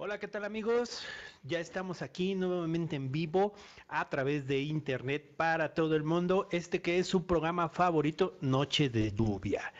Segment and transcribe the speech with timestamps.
[0.00, 1.02] Hola, ¿qué tal amigos?
[1.42, 3.54] Ya estamos aquí nuevamente en vivo
[3.88, 8.90] a través de internet para todo el mundo, este que es su programa favorito, Noche
[8.90, 9.72] de Lluvia.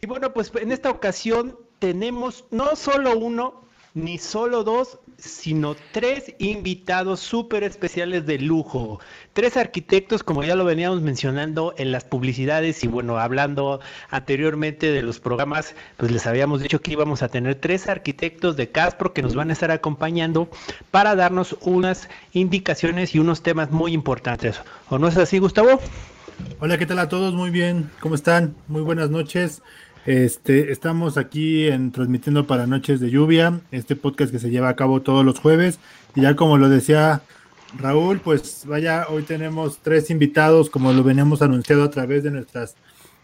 [0.00, 6.34] Y bueno, pues en esta ocasión tenemos no solo uno, ni solo dos, sino tres
[6.38, 9.00] invitados súper especiales de lujo.
[9.32, 15.02] Tres arquitectos, como ya lo veníamos mencionando en las publicidades y bueno, hablando anteriormente de
[15.02, 19.22] los programas, pues les habíamos dicho que íbamos a tener tres arquitectos de Caspro que
[19.22, 20.48] nos van a estar acompañando
[20.90, 24.60] para darnos unas indicaciones y unos temas muy importantes.
[24.88, 25.80] ¿O no es así, Gustavo?
[26.60, 27.34] Hola, ¿qué tal a todos?
[27.34, 28.54] Muy bien, ¿cómo están?
[28.68, 29.62] Muy buenas noches.
[30.06, 34.76] Este, estamos aquí en transmitiendo para Noches de Lluvia, este podcast que se lleva a
[34.76, 35.78] cabo todos los jueves.
[36.14, 37.22] Y ya como lo decía
[37.78, 42.76] Raúl, pues vaya, hoy tenemos tres invitados, como lo veníamos anunciado a través de nuestras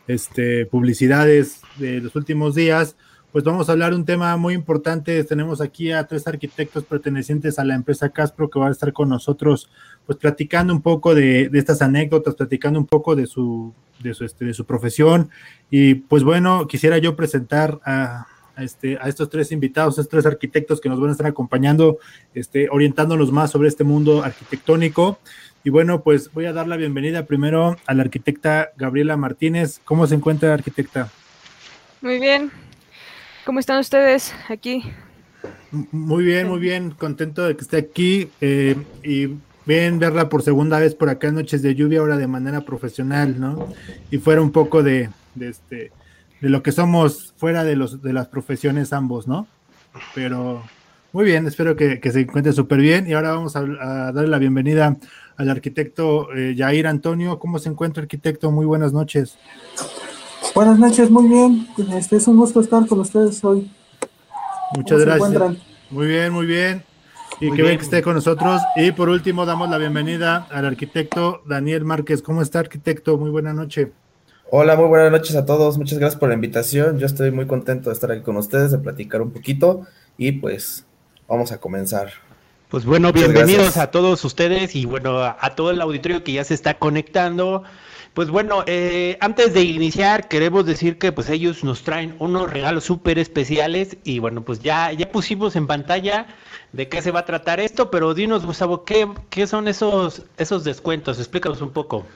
[0.07, 2.95] este, publicidades de los últimos días.
[3.37, 5.23] Pues vamos a hablar de un tema muy importante.
[5.23, 9.11] Tenemos aquí a tres arquitectos pertenecientes a la empresa Caspro que van a estar con
[9.11, 9.69] nosotros,
[10.07, 14.25] pues platicando un poco de, de estas anécdotas, platicando un poco de su de su,
[14.25, 15.29] este, de su profesión.
[15.71, 20.81] Y pues bueno, quisiera yo presentar a, este, a estos tres invitados, estos tres arquitectos
[20.81, 21.99] que nos van a estar acompañando,
[22.33, 25.19] este, orientándonos más sobre este mundo arquitectónico.
[25.63, 29.79] Y bueno, pues voy a dar la bienvenida primero a la arquitecta Gabriela Martínez.
[29.85, 31.11] ¿Cómo se encuentra, arquitecta?
[32.01, 32.51] Muy bien.
[33.47, 34.83] ¿Cómo están ustedes aquí?
[35.71, 36.91] Muy bien, muy bien.
[36.91, 38.29] Contento de que esté aquí.
[38.41, 42.27] Eh, y bien verla por segunda vez por acá en Noches de Lluvia, ahora de
[42.27, 43.69] manera profesional, ¿no?
[44.11, 45.93] Y fuera un poco de, este
[46.41, 49.47] de lo que somos fuera de los de las profesiones ambos, ¿no?
[50.13, 50.65] Pero
[51.13, 53.09] muy bien, espero que, se encuentre súper bien.
[53.09, 54.97] Y ahora vamos a, darle la bienvenida
[55.37, 57.39] al arquitecto eh, Jair Antonio.
[57.39, 58.51] ¿Cómo se encuentra, arquitecto?
[58.51, 59.39] Muy buenas noches.
[60.55, 61.69] Buenas noches, muy bien.
[61.95, 63.71] Este es un gusto estar con ustedes hoy.
[64.75, 65.57] Muchas gracias.
[65.91, 66.85] Muy bien, muy bien
[67.41, 68.61] y que bien que esté con nosotros.
[68.77, 72.23] Y por último, damos la bienvenida al arquitecto Daniel Márquez.
[72.23, 73.19] ¿Cómo está, arquitecto?
[73.19, 73.93] Muy buena noche.
[74.51, 75.77] Hola, muy buenas noches a todos.
[75.77, 76.99] Muchas gracias por la invitación.
[76.99, 79.83] Yo estoy muy contento de estar aquí con ustedes, de platicar un poquito
[80.17, 80.87] y pues
[81.29, 82.11] vamos a comenzar.
[82.69, 86.45] Pues bueno, bienvenidos a todos ustedes y bueno, a, a, todo el auditorio que ya
[86.45, 87.63] se está conectando.
[88.17, 92.85] Pues bueno, eh, antes de iniciar, queremos decir que pues ellos nos traen unos regalos
[92.85, 96.27] súper especiales y bueno, pues ya, ya pusimos en pantalla
[96.73, 100.65] de qué se va a tratar esto, pero dinos, Gustavo, ¿qué, qué son esos, esos
[100.65, 101.19] descuentos?
[101.19, 102.07] Explícanos un poco.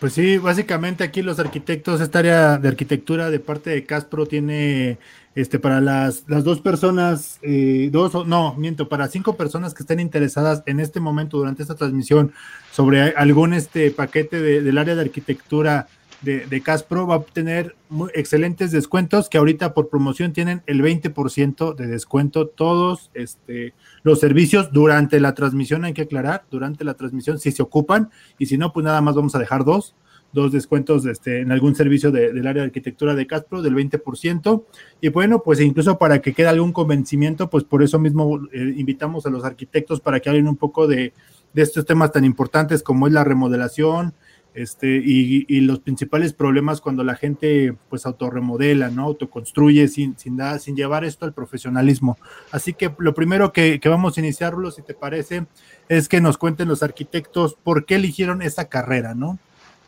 [0.00, 4.96] Pues sí, básicamente aquí los arquitectos, esta área de arquitectura de parte de Caspro tiene
[5.34, 10.00] este para las, las dos personas, eh, dos, no, miento, para cinco personas que estén
[10.00, 12.32] interesadas en este momento durante esta transmisión
[12.72, 15.88] sobre algún este paquete del área de arquitectura
[16.22, 20.80] de, de, Caspro va a obtener muy excelentes descuentos que ahorita por promoción tienen el
[20.80, 26.94] 20% de descuento todos este, los servicios durante la transmisión, hay que aclarar, durante la
[26.94, 29.94] transmisión si se ocupan y si no, pues nada más vamos a dejar dos,
[30.34, 34.64] dos descuentos este, en algún servicio del área de arquitectura de Caspro del 20%.
[35.00, 39.24] Y bueno, pues incluso para que quede algún convencimiento, pues por eso mismo eh, invitamos
[39.24, 41.14] a los arquitectos para que hablen un poco de,
[41.54, 44.12] de estos temas tan importantes como es la remodelación,
[44.54, 49.02] este, y, y, los principales problemas cuando la gente pues autorremodela, ¿no?
[49.02, 52.18] Autoconstruye sin, sin, nada, sin llevar esto al profesionalismo.
[52.52, 55.46] Así que lo primero que, que, vamos a iniciarlo, si te parece,
[55.88, 59.40] es que nos cuenten los arquitectos por qué eligieron esa carrera, ¿no?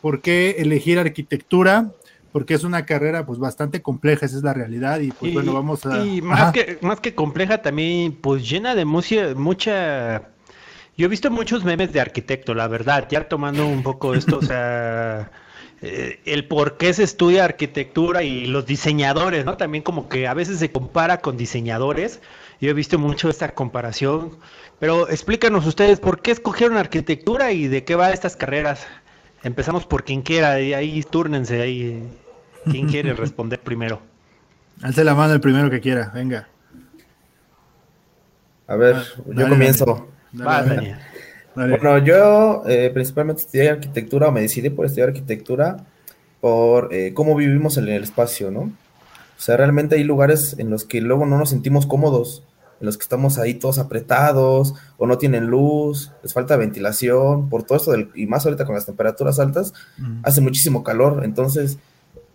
[0.06, 1.90] ¿Por qué elegir arquitectura?
[2.30, 5.84] Porque es una carrera pues bastante compleja, esa es la realidad y pues bueno, vamos
[5.84, 6.04] a...
[6.04, 10.28] Y más que, más que compleja también pues llena de mucha, mucha
[10.96, 14.42] yo he visto muchos memes de arquitecto, la verdad, ya tomando un poco esto, o
[14.42, 15.32] sea,
[15.82, 19.56] eh, el por qué se estudia arquitectura y los diseñadores, ¿no?
[19.56, 22.20] También como que a veces se compara con diseñadores.
[22.60, 24.38] Yo he visto mucho esta comparación,
[24.78, 28.86] pero explícanos ustedes por qué escogieron arquitectura y de qué va estas carreras.
[29.46, 32.02] Empezamos por quien quiera, y ahí túrnense, ahí,
[32.68, 34.00] quien quiere responder primero.
[34.82, 36.48] Alce la mano el primero que quiera, venga.
[38.66, 40.08] A ver, yo comienzo.
[41.54, 45.76] Bueno, yo eh, principalmente estudié arquitectura o me decidí por estudiar arquitectura
[46.40, 48.62] por eh, cómo vivimos en el espacio, ¿no?
[48.62, 52.42] O sea, realmente hay lugares en los que luego no nos sentimos cómodos,
[52.80, 57.62] en los que estamos ahí todos apretados o no tienen luz, les falta ventilación, por
[57.62, 59.72] todo esto, del, y más ahorita con las temperaturas altas,
[60.22, 61.22] hace muchísimo calor.
[61.24, 61.78] Entonces,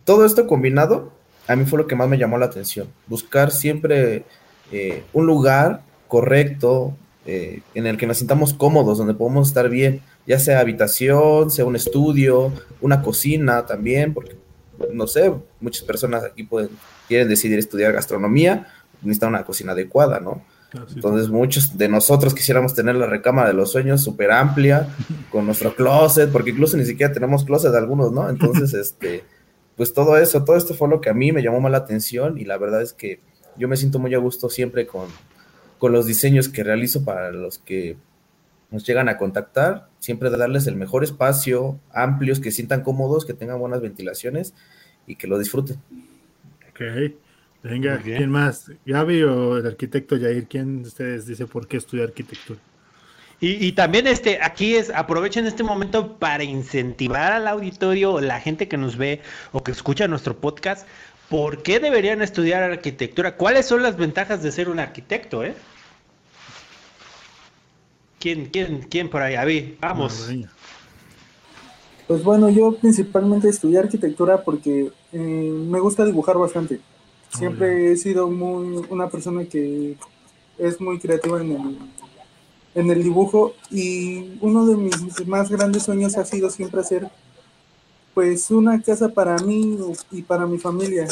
[0.03, 1.11] todo esto combinado,
[1.47, 4.25] a mí fue lo que más me llamó la atención, buscar siempre
[4.71, 6.95] eh, un lugar correcto,
[7.25, 11.65] eh, en el que nos sintamos cómodos, donde podemos estar bien, ya sea habitación, sea
[11.65, 12.51] un estudio,
[12.81, 14.35] una cocina también, porque
[14.93, 16.69] no sé, muchas personas aquí pueden,
[17.07, 18.67] quieren decidir estudiar gastronomía,
[19.01, 20.41] necesitan una cocina adecuada, ¿no?
[20.95, 24.87] Entonces muchos de nosotros quisiéramos tener la recámara de los sueños súper amplia,
[25.31, 28.29] con nuestro closet, porque incluso ni siquiera tenemos closet algunos, ¿no?
[28.29, 29.23] Entonces, este,
[29.75, 32.37] pues todo eso, todo esto fue lo que a mí me llamó más la atención
[32.37, 33.19] y la verdad es que
[33.57, 35.07] yo me siento muy a gusto siempre con,
[35.77, 37.97] con los diseños que realizo para los que
[38.69, 43.33] nos llegan a contactar, siempre de darles el mejor espacio, amplios, que sientan cómodos, que
[43.33, 44.53] tengan buenas ventilaciones
[45.05, 45.77] y que lo disfruten.
[46.69, 47.13] Ok,
[47.63, 48.71] venga, ¿quién más?
[48.85, 50.47] ¿Gaby o el arquitecto Jair?
[50.47, 52.59] ¿Quién de ustedes dice por qué estudiar arquitectura?
[53.43, 58.77] Y, también este, aquí es, aprovechen este momento para incentivar al auditorio, la gente que
[58.77, 59.21] nos ve
[59.51, 60.87] o que escucha nuestro podcast,
[61.27, 63.37] ¿por qué deberían estudiar arquitectura?
[63.37, 65.55] ¿Cuáles son las ventajas de ser un arquitecto, eh?
[68.19, 69.33] ¿Quién, quién, quién por ahí?
[69.33, 70.29] A ver, vamos.
[72.05, 76.79] Pues bueno, yo principalmente estudié arquitectura porque eh, me gusta dibujar bastante.
[77.33, 79.97] Siempre he sido muy una persona que
[80.57, 81.79] es muy creativa en el,
[82.75, 87.09] en el dibujo y uno de mis más grandes sueños ha sido siempre hacer
[88.13, 89.77] pues una casa para mí
[90.11, 91.07] y para mi familia.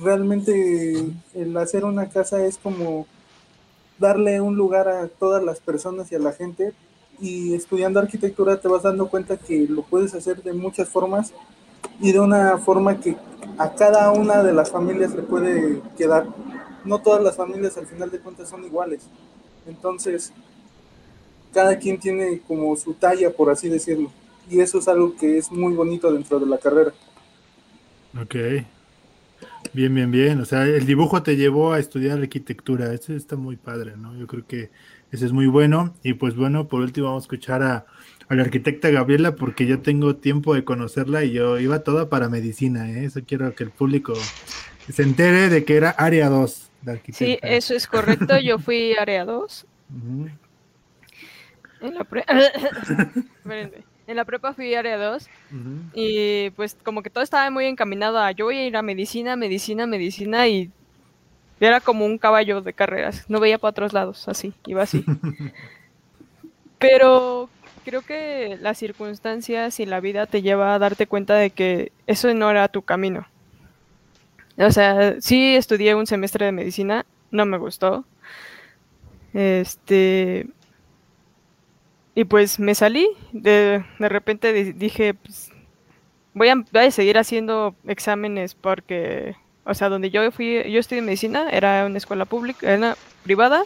[0.00, 3.06] Realmente el hacer una casa es como
[3.98, 6.72] darle un lugar a todas las personas y a la gente.
[7.20, 11.32] Y estudiando arquitectura te vas dando cuenta que lo puedes hacer de muchas formas
[12.00, 13.16] y de una forma que
[13.58, 16.26] a cada una de las familias le puede quedar.
[16.84, 19.08] No todas las familias al final de cuentas son iguales.
[19.66, 20.32] Entonces,
[21.52, 24.10] cada quien tiene como su talla, por así decirlo.
[24.50, 26.92] Y eso es algo que es muy bonito dentro de la carrera.
[28.20, 28.34] Ok.
[29.72, 30.40] Bien, bien, bien.
[30.40, 32.92] O sea, el dibujo te llevó a estudiar arquitectura.
[32.92, 34.14] Eso está muy padre, ¿no?
[34.16, 34.70] Yo creo que
[35.10, 35.94] ese es muy bueno.
[36.02, 37.86] Y pues bueno, por último vamos a escuchar a,
[38.28, 42.90] la arquitecta Gabriela porque yo tengo tiempo de conocerla y yo iba toda para medicina,
[42.90, 43.04] ¿eh?
[43.04, 44.14] Eso quiero que el público
[44.90, 47.24] se entere de que era área 2 de arquitecta.
[47.24, 48.38] Sí, eso es correcto.
[48.38, 49.66] Yo fui área 2.
[51.82, 52.24] En la pre...
[54.06, 55.30] En la prepa fui área 2
[55.94, 59.34] y pues como que todo estaba muy encaminado a yo voy a ir a medicina,
[59.34, 60.70] medicina, medicina y
[61.58, 65.06] era como un caballo de carreras, no veía para otros lados, así, iba así.
[66.78, 67.48] Pero
[67.84, 72.32] creo que las circunstancias y la vida te lleva a darte cuenta de que eso
[72.34, 73.26] no era tu camino.
[74.56, 78.04] O sea, sí estudié un semestre de medicina, no me gustó.
[79.32, 80.46] Este,
[82.14, 85.50] y pues me salí, de, de repente dije, pues,
[86.34, 89.34] voy, a, voy a seguir haciendo exámenes porque,
[89.64, 93.64] o sea, donde yo fui, yo estudié medicina, era una escuela pública, era privada,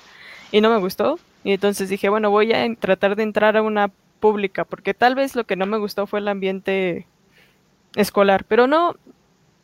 [0.50, 1.18] y no me gustó.
[1.44, 5.34] Y entonces dije, bueno, voy a tratar de entrar a una pública, porque tal vez
[5.36, 7.06] lo que no me gustó fue el ambiente
[7.94, 8.96] escolar, pero no,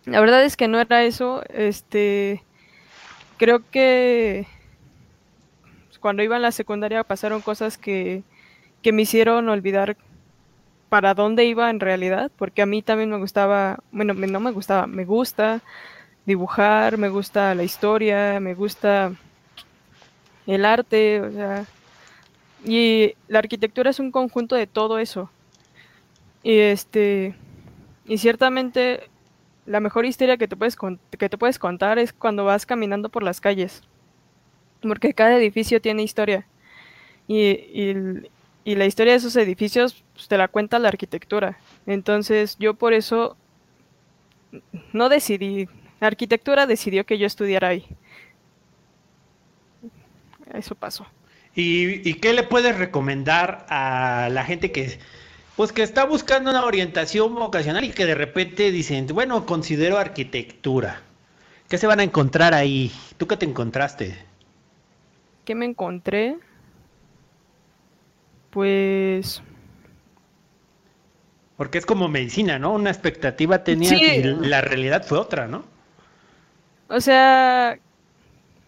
[0.04, 2.42] la verdad es que no era eso, este,
[3.36, 4.46] creo que
[6.00, 8.22] cuando iba en la secundaria pasaron cosas que
[8.84, 9.96] que me hicieron olvidar
[10.90, 14.86] para dónde iba en realidad, porque a mí también me gustaba, bueno, no me gustaba,
[14.86, 15.62] me gusta
[16.26, 19.12] dibujar, me gusta la historia, me gusta
[20.46, 21.64] el arte, o sea,
[22.64, 25.30] y la arquitectura es un conjunto de todo eso.
[26.42, 27.34] Y este,
[28.06, 29.08] y ciertamente
[29.66, 33.22] la mejor historia que te puedes que te puedes contar es cuando vas caminando por
[33.22, 33.82] las calles,
[34.82, 36.46] porque cada edificio tiene historia.
[37.26, 38.28] Y,
[38.64, 41.58] y la historia de esos edificios pues, te la cuenta la arquitectura.
[41.86, 43.36] Entonces yo por eso
[44.92, 45.68] no decidí,
[46.00, 47.86] la arquitectura decidió que yo estudiara ahí.
[50.52, 51.06] Eso pasó.
[51.56, 54.98] ¿Y, qué le puedes recomendar a la gente que,
[55.56, 61.02] pues que está buscando una orientación vocacional y que de repente dicen, bueno, considero arquitectura?
[61.68, 62.90] ¿Qué se van a encontrar ahí?
[63.16, 64.16] ¿Tú qué te encontraste?
[65.44, 66.38] ¿Qué me encontré?
[68.50, 69.42] Pues...
[71.56, 72.72] Porque es como medicina, ¿no?
[72.72, 75.64] Una expectativa tenía y la realidad fue otra, ¿no?
[76.88, 77.78] O sea,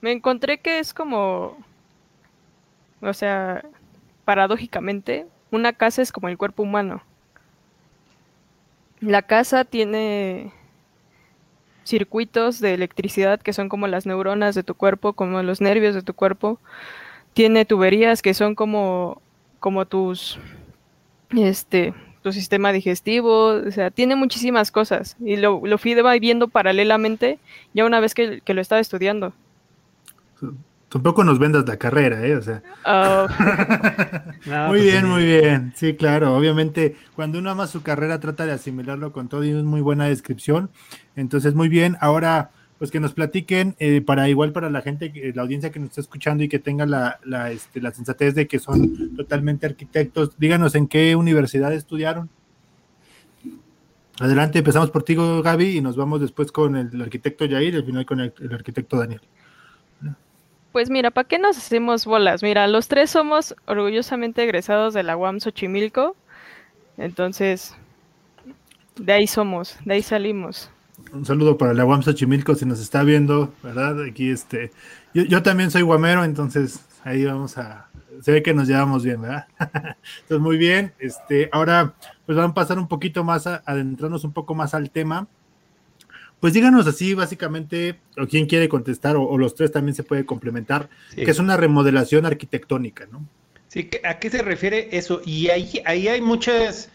[0.00, 1.58] me encontré que es como,
[3.00, 3.64] o sea,
[4.24, 7.02] paradójicamente, una casa es como el cuerpo humano.
[9.00, 10.52] La casa tiene
[11.84, 16.02] circuitos de electricidad que son como las neuronas de tu cuerpo, como los nervios de
[16.02, 16.58] tu cuerpo.
[17.34, 19.20] Tiene tuberías que son como
[19.60, 20.38] como tus,
[21.30, 27.38] este, tu sistema digestivo, o sea, tiene muchísimas cosas y lo, lo fui viendo paralelamente
[27.74, 29.32] ya una vez que, lo estaba estudiando.
[30.88, 32.36] Tampoco nos vendas la carrera, ¿eh?
[32.36, 32.62] O sea.
[32.84, 33.26] Oh.
[34.68, 35.72] muy pues bien, muy bien.
[35.74, 36.36] Sí, claro.
[36.36, 40.06] Obviamente, cuando uno ama su carrera, trata de asimilarlo con todo y es muy buena
[40.06, 40.70] descripción.
[41.16, 41.96] Entonces, muy bien.
[42.00, 45.90] Ahora, pues que nos platiquen eh, para igual para la gente, la audiencia que nos
[45.90, 50.38] está escuchando y que tenga la, la, este, la sensatez de que son totalmente arquitectos.
[50.38, 52.30] Díganos en qué universidad estudiaron.
[54.18, 57.84] Adelante, empezamos por ti, Gaby, y nos vamos después con el, arquitecto Yair y al
[57.84, 59.20] final con el, arquitecto Daniel.
[60.76, 62.42] Pues mira, ¿para qué nos hacemos bolas?
[62.42, 66.14] Mira, los tres somos orgullosamente egresados de la UAM Xochimilco,
[66.98, 67.74] entonces
[68.96, 70.70] de ahí somos, de ahí salimos.
[71.14, 74.02] Un saludo para la UAM Xochimilco si nos está viendo, ¿verdad?
[74.02, 74.70] Aquí este,
[75.14, 77.88] yo, también soy guamero, entonces ahí vamos a,
[78.20, 79.46] se ve que nos llevamos bien, ¿verdad?
[79.58, 81.94] entonces muy bien, este, ahora
[82.26, 85.26] pues vamos a pasar un poquito más, a, adentrarnos un poco más al tema.
[86.46, 90.88] Pues díganos así, básicamente, o quién quiere contestar, o, los tres también se puede complementar,
[91.12, 93.26] que es una remodelación arquitectónica, ¿no?
[93.66, 95.22] Sí, ¿a qué se refiere eso?
[95.26, 96.88] Y ahí, ahí hay muchas,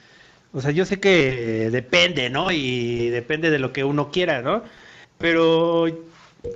[0.54, 2.50] o sea, yo sé que depende, ¿no?
[2.50, 4.64] Y depende de lo que uno quiera, ¿no?
[5.18, 5.86] Pero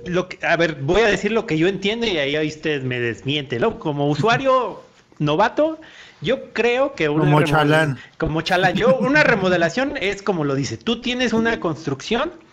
[0.06, 2.98] lo que, a ver, voy a decir lo que yo entiendo y ahí usted me
[2.98, 3.78] desmiente, ¿no?
[3.78, 4.80] Como usuario
[5.18, 5.78] novato,
[6.22, 7.98] yo creo que una como chalán.
[8.16, 8.74] Como chalán.
[8.74, 12.45] Yo, una remodelación es como lo dice, tú tienes una construcción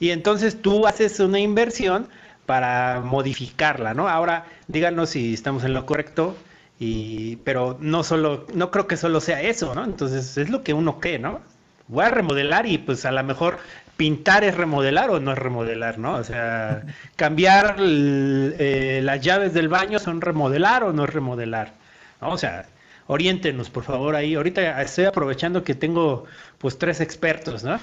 [0.00, 2.08] y entonces tú haces una inversión
[2.46, 4.08] para modificarla, ¿no?
[4.08, 6.36] Ahora, díganos si estamos en lo correcto,
[6.78, 9.84] y, pero no solo, no creo que solo sea eso, ¿no?
[9.84, 11.40] Entonces es lo que uno cree, ¿no?
[11.88, 13.58] Voy a remodelar y pues a lo mejor
[13.96, 16.14] pintar es remodelar o no es remodelar, ¿no?
[16.14, 16.84] O sea,
[17.16, 21.72] cambiar eh, las llaves del baño son remodelar o no es remodelar,
[22.20, 22.30] ¿no?
[22.30, 22.66] O sea,
[23.08, 24.34] oriéntenos por favor ahí.
[24.36, 26.24] Ahorita estoy aprovechando que tengo
[26.58, 27.80] pues tres expertos, ¿no?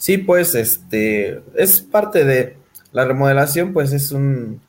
[0.00, 2.56] Sí, pues este es parte de
[2.90, 4.62] la remodelación, pues es un,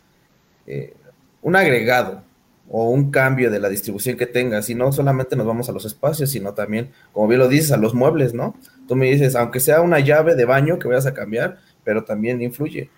[0.67, 0.93] eh,
[1.41, 2.21] un agregado
[2.69, 4.69] o un cambio de la distribución que tengas.
[4.69, 7.77] Y no solamente nos vamos a los espacios, sino también, como bien lo dices, a
[7.77, 8.57] los muebles, ¿no?
[8.89, 12.41] Tú me dices, aunque sea una llave de baño que vayas a cambiar, pero también
[12.41, 12.89] influye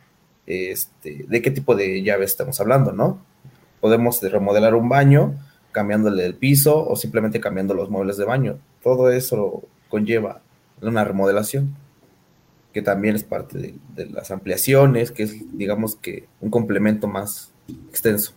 [0.48, 3.24] este, de qué tipo de llave estamos hablando, ¿no?
[3.80, 5.36] Podemos remodelar un baño
[5.72, 8.58] cambiándole el piso o simplemente cambiando los muebles de baño.
[8.82, 10.42] Todo eso conlleva
[10.82, 11.83] una remodelación
[12.74, 17.52] que también es parte de, las ampliaciones, que es, digamos que, un complemento más
[17.90, 18.34] extenso.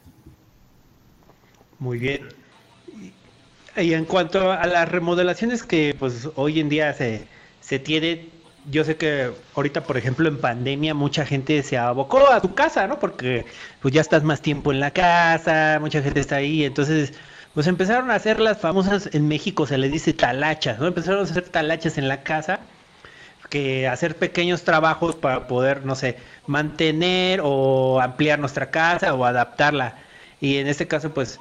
[1.79, 2.29] Muy bien.
[3.77, 7.25] Y en cuanto a las remodelaciones que pues hoy en día se,
[7.61, 8.29] se tiene,
[8.71, 12.87] yo sé que ahorita, por ejemplo, en pandemia mucha gente se abocó a su casa,
[12.87, 12.99] ¿no?
[12.99, 13.45] Porque
[13.81, 17.13] pues ya estás más tiempo en la casa, mucha gente está ahí, entonces
[17.55, 20.87] pues empezaron a hacer las famosas, en México se le dice talachas, ¿no?
[20.87, 22.61] Empezaron a hacer talachas en la casa
[23.49, 29.97] que hacer pequeños trabajos para poder, no sé, mantener o ampliar nuestra casa o adaptarla.
[30.41, 31.41] Y en este caso, pues,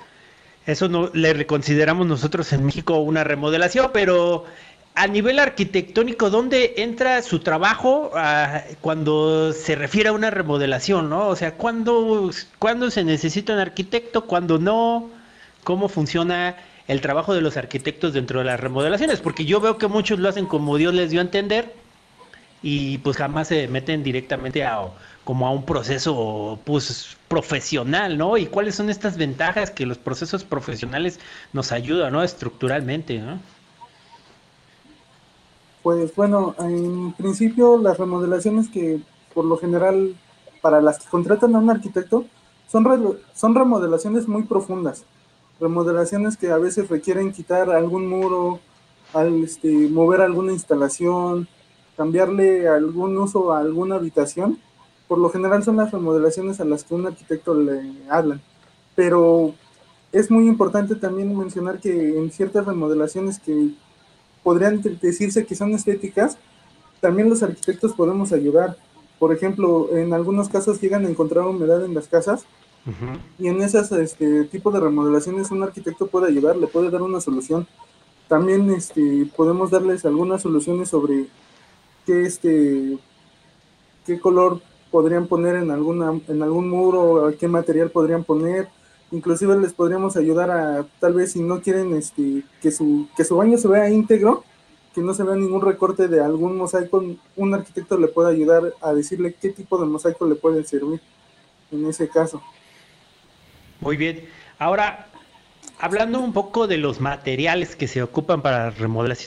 [0.66, 4.46] eso no le consideramos nosotros en México una remodelación, pero
[4.96, 11.28] a nivel arquitectónico, ¿dónde entra su trabajo ah, cuando se refiere a una remodelación, no?
[11.28, 14.26] O sea, ¿cuándo, ¿cuándo se necesita un arquitecto?
[14.26, 15.10] ¿Cuándo no?
[15.66, 16.56] ¿Cómo funciona
[16.88, 19.20] el trabajo de los arquitectos dentro de las remodelaciones?
[19.20, 21.74] Porque yo veo que muchos lo hacen como Dios les dio a entender,
[22.68, 24.88] y pues jamás se meten directamente a
[25.24, 28.38] como a un proceso pues profesional, ¿no?
[28.38, 31.20] Y cuáles son estas ventajas que los procesos profesionales
[31.54, 32.24] nos ayudan, ¿no?
[32.24, 33.38] Estructuralmente, ¿no?
[35.84, 39.00] Pues bueno, en principio las remodelaciones que
[39.36, 40.16] por lo general
[40.64, 42.26] para las que contratan a un arquitecto
[42.68, 45.04] son, son remodelaciones muy profundas,
[45.60, 48.60] remodelaciones que a veces requieren quitar algún muro,
[49.14, 51.48] al, este, mover alguna instalación,
[51.98, 54.60] cambiarle algún uso a alguna habitación,
[55.08, 58.42] por lo general son las remodelaciones a las que un arquitecto le hablan.
[58.96, 59.54] Pero
[60.12, 63.72] es muy importante también mencionar que en ciertas remodelaciones que
[64.44, 66.38] podrían decirse que son estéticas,
[67.02, 68.78] también los arquitectos podemos ayudar.
[69.20, 72.46] Por ejemplo, en algunos casos llegan a encontrar humedad en las casas
[73.40, 77.20] y en esas este, tipo de remodelaciones un arquitecto puede ayudar, le puede dar una
[77.20, 77.68] solución.
[78.28, 81.28] También este, podemos darles algunas soluciones sobre
[82.06, 82.98] qué este
[84.06, 88.68] qué color podrían poner en alguna en algún muro, qué material podrían poner.
[89.12, 93.38] Inclusive les podríamos ayudar a tal vez si no quieren este que su que su
[93.38, 94.44] baño se vea íntegro,
[94.94, 97.04] que no se vea ningún recorte de algún mosaico,
[97.36, 101.02] un arquitecto le puede ayudar a decirle qué tipo de mosaico le puede servir
[101.72, 102.42] en ese caso.
[103.82, 104.28] Muy bien.
[104.58, 105.08] Ahora,
[105.80, 109.18] hablando un poco de los materiales que se ocupan para remodelar,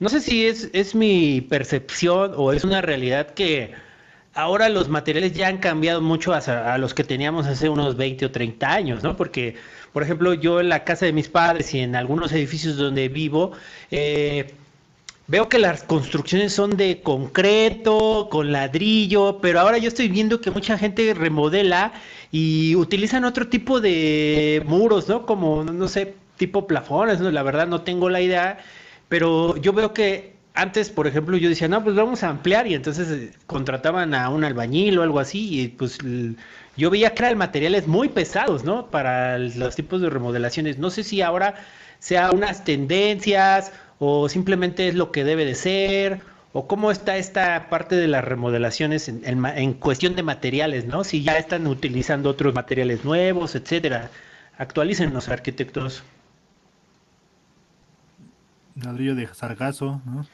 [0.00, 3.72] no sé si es, es mi percepción o es una realidad que
[4.34, 8.30] ahora los materiales ya han cambiado mucho a, los que teníamos hace unos 20 o
[8.30, 9.16] 30 años, ¿no?
[9.16, 9.56] Porque,
[9.92, 13.52] por ejemplo, yo en la casa de mis padres y en algunos edificios donde vivo,
[13.90, 14.54] eh,
[15.26, 20.50] veo que las construcciones son de concreto, con ladrillo, pero ahora yo estoy viendo que
[20.50, 21.92] mucha gente remodela
[22.32, 25.24] y utilizan otro tipo de muros, ¿no?
[25.26, 27.30] Como, no sé, tipo plafones, ¿no?
[27.30, 28.58] La verdad no tengo la idea,
[29.14, 32.74] pero yo veo que antes, por ejemplo, yo decía, no, pues vamos a ampliar y
[32.74, 35.98] entonces eh, contrataban a un albañil o algo así y pues
[36.76, 38.90] yo veía que eran materiales muy pesados, ¿no?
[38.90, 40.78] Para los tipos de remodelaciones.
[40.78, 41.54] No sé si ahora
[42.00, 46.20] sea unas tendencias o simplemente es lo que debe de ser,
[46.52, 51.04] o cómo está esta parte de las remodelaciones en, cuestión de materiales, ¿no?
[51.04, 54.10] Si ya están utilizando otros materiales nuevos, etcétera.
[54.58, 56.02] Actualicen los arquitectos.
[58.76, 60.26] Ladrillo de sargazo, ¿no?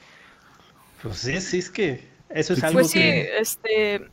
[1.03, 4.09] Pues sí, sí, es que eso es pues algo sí, este...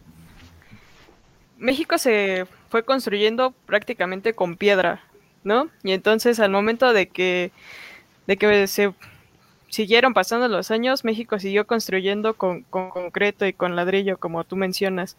[1.58, 5.02] México se fue construyendo prácticamente con piedra,
[5.44, 5.70] ¿no?
[5.84, 7.52] Y entonces al momento de que,
[8.28, 8.94] de que se
[9.70, 15.18] siguieron pasando los años, México siguió construyendo con, concreto y con ladrillo, como tú mencionas.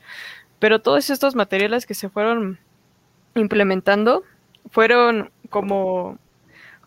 [0.58, 2.58] Pero todos estos materiales que se fueron
[3.34, 4.24] implementando
[4.70, 6.18] fueron como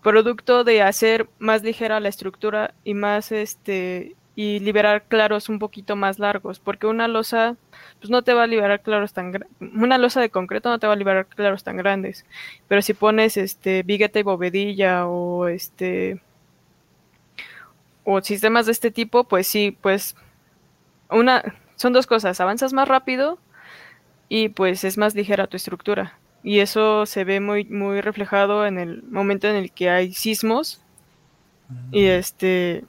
[0.02, 5.96] producto de hacer más ligera la estructura y más este y liberar claros un poquito
[5.96, 7.58] más largos, porque una losa
[8.00, 10.94] pues no te va a liberar claros tan una losa de concreto no te va
[10.94, 12.26] a liberar claros tan grandes,
[12.68, 16.22] pero si pones este bigueta y bovedilla o este
[18.04, 20.16] o sistemas de este tipo, pues sí, pues
[21.10, 21.44] una
[21.76, 23.38] son dos cosas, avanzas más rápido
[24.30, 26.18] y pues es más ligera tu estructura.
[26.44, 30.82] Y eso se ve muy muy reflejado en el momento en el que hay sismos.
[31.92, 32.84] Y este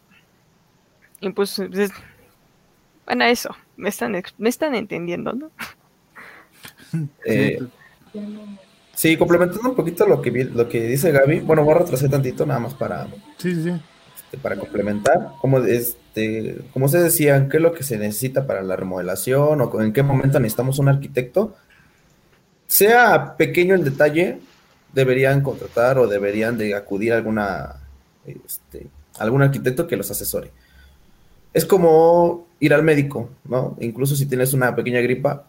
[1.20, 1.60] y pues
[3.06, 5.50] bueno, eso, me están me están entendiendo, ¿no?
[7.24, 7.58] Eh,
[8.94, 12.44] sí, complementando un poquito lo que lo que dice Gaby, bueno, voy a retrasar tantito
[12.44, 13.72] nada más para Sí, sí
[14.32, 18.62] este, para complementar, como, este, como ustedes decían, qué es lo que se necesita para
[18.62, 21.54] la remodelación o en qué momento necesitamos un arquitecto,
[22.72, 24.38] sea pequeño el detalle,
[24.94, 27.76] deberían contratar o deberían de acudir a alguna,
[28.24, 28.86] este,
[29.18, 30.50] algún arquitecto que los asesore.
[31.52, 33.76] Es como ir al médico, ¿no?
[33.78, 35.44] Incluso si tienes una pequeña gripa,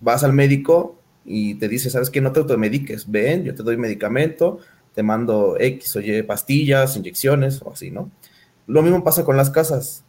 [0.00, 2.20] vas al médico y te dice, ¿sabes qué?
[2.20, 4.58] No te automediques, ven, yo te doy medicamento,
[4.94, 8.10] te mando X o Y pastillas, inyecciones o así, ¿no?
[8.66, 10.04] Lo mismo pasa con las casas.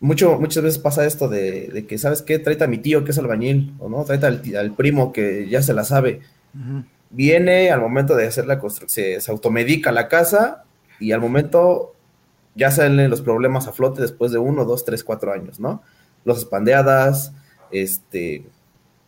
[0.00, 2.38] Mucho, muchas veces pasa esto de, que, ¿sabes qué?
[2.38, 5.74] Tráete a mi tío que es albañil, o no, tráete al, primo que ya se
[5.74, 6.20] la sabe.
[7.10, 10.64] Viene al momento de hacer la construcción, se, automedica la casa
[10.98, 11.94] y al momento
[12.54, 15.82] ya salen los problemas a flote después de uno, dos, tres, cuatro años, ¿no?
[16.24, 17.34] Los espandeadas,
[17.70, 18.46] este,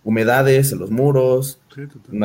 [0.04, 1.58] humedades en los muros,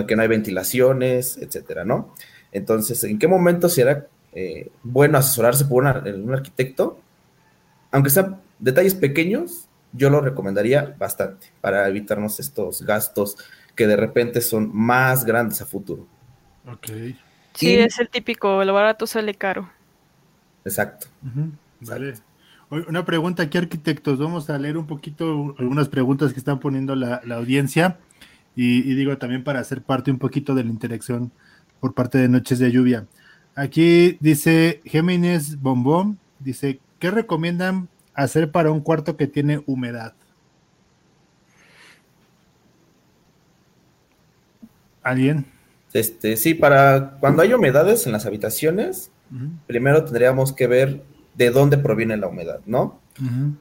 [0.08, 2.14] que no hay ventilaciones, etcétera, ¿no?
[2.52, 7.00] Entonces, ¿en qué momento será eh, bueno asesorarse por un arquitecto?
[7.92, 13.38] Aunque sean detalles pequeños, yo lo recomendaría bastante para evitarnos estos gastos
[13.76, 16.08] que de repente son más grandes a futuro.
[16.72, 16.88] Ok.
[17.54, 19.70] Sí, es el típico, lo barato sale caro.
[20.66, 21.08] Exacto.
[21.80, 22.16] Vale.
[22.70, 24.20] Una pregunta aquí, arquitectos.
[24.20, 27.98] Vamos a leer un poquito algunas preguntas que están poniendo la, audiencia
[28.56, 31.32] y, digo también para hacer parte un poquito de la interacción
[31.80, 33.08] por parte de Noches de Lluvia.
[33.56, 37.88] Aquí dice Géminis Bombón, dice, ¿qué recomiendan
[38.18, 40.14] hacer para un cuarto que tiene humedad?
[45.04, 45.46] ¿Alguien?
[45.94, 49.12] Este, sí, para cuando hay humedades en las habitaciones,
[49.66, 51.04] primero tendríamos que ver
[51.36, 53.00] de dónde proviene la humedad, ¿no?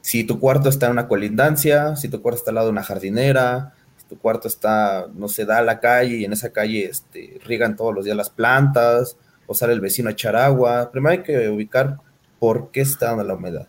[0.01, 2.83] Si tu cuarto está en una colindancia, si tu cuarto está al lado de una
[2.83, 3.73] jardinera,
[4.07, 7.75] tu cuarto está, no se da a la calle y en esa calle este, riegan
[7.75, 10.91] todos los días las plantas o sale el vecino a echar agua.
[10.91, 11.97] Primero hay que ubicar
[12.39, 13.67] por qué está dando la humedad.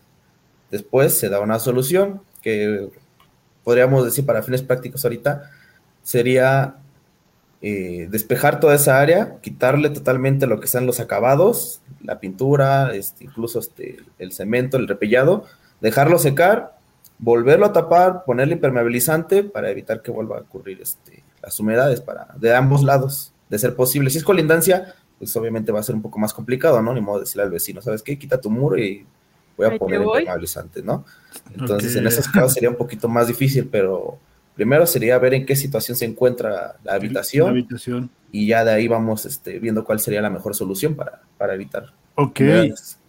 [0.71, 2.89] Después se da una solución que
[3.63, 5.51] podríamos decir para fines prácticos ahorita,
[6.03, 6.75] sería
[7.61, 13.25] eh, despejar toda esa área, quitarle totalmente lo que sean los acabados, la pintura, este,
[13.25, 15.45] incluso este, el cemento, el repellado,
[15.81, 16.79] dejarlo secar
[17.19, 22.27] volverlo a tapar, ponerle impermeabilizante para evitar que vuelva a ocurrir este, las humedades para,
[22.37, 24.09] de ambos lados, de ser posible.
[24.09, 26.93] Si es colindancia, pues obviamente va a ser un poco más complicado, ¿no?
[26.93, 28.17] Ni modo de decirle al vecino, ¿sabes qué?
[28.17, 29.05] Quita tu muro y
[29.59, 31.05] voy a poner impermeabilizante, ¿no?
[31.53, 34.17] Entonces, en esos casos sería un poquito más difícil, pero
[34.55, 38.09] primero sería ver en qué situación se encuentra la habitación, habitación.
[38.31, 41.91] y ya de ahí vamos este, viendo cuál sería la mejor solución para, para evitar.
[42.15, 42.39] Ok.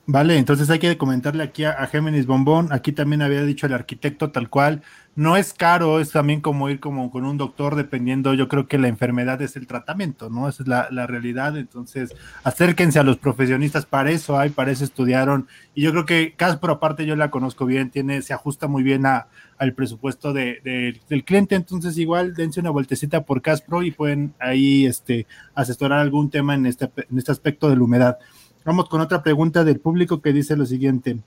[0.07, 4.33] Vale, entonces hay que comentarle aquí a, Géminis Bombón, aquí también había dicho el arquitecto
[4.33, 4.83] tal cual,
[5.15, 8.79] no es caro, es también como ir como con un doctor dependiendo, yo creo que
[8.79, 10.49] la enfermedad es el tratamiento, ¿no?
[10.49, 15.47] Esa es la, realidad, entonces acérquense a los profesionistas, para eso hay, para eso estudiaron,
[15.75, 19.07] y yo creo que Caspro aparte yo la conozco bien, tiene, se ajusta muy bien
[19.07, 24.35] a, al presupuesto de, del cliente, entonces igual dense una vueltecita por Caspro y pueden
[24.41, 28.19] ahí este, asesorar algún tema en este, en este aspecto de la humedad.
[28.65, 31.19] Vamos con otra pregunta del público que dice lo siguiente.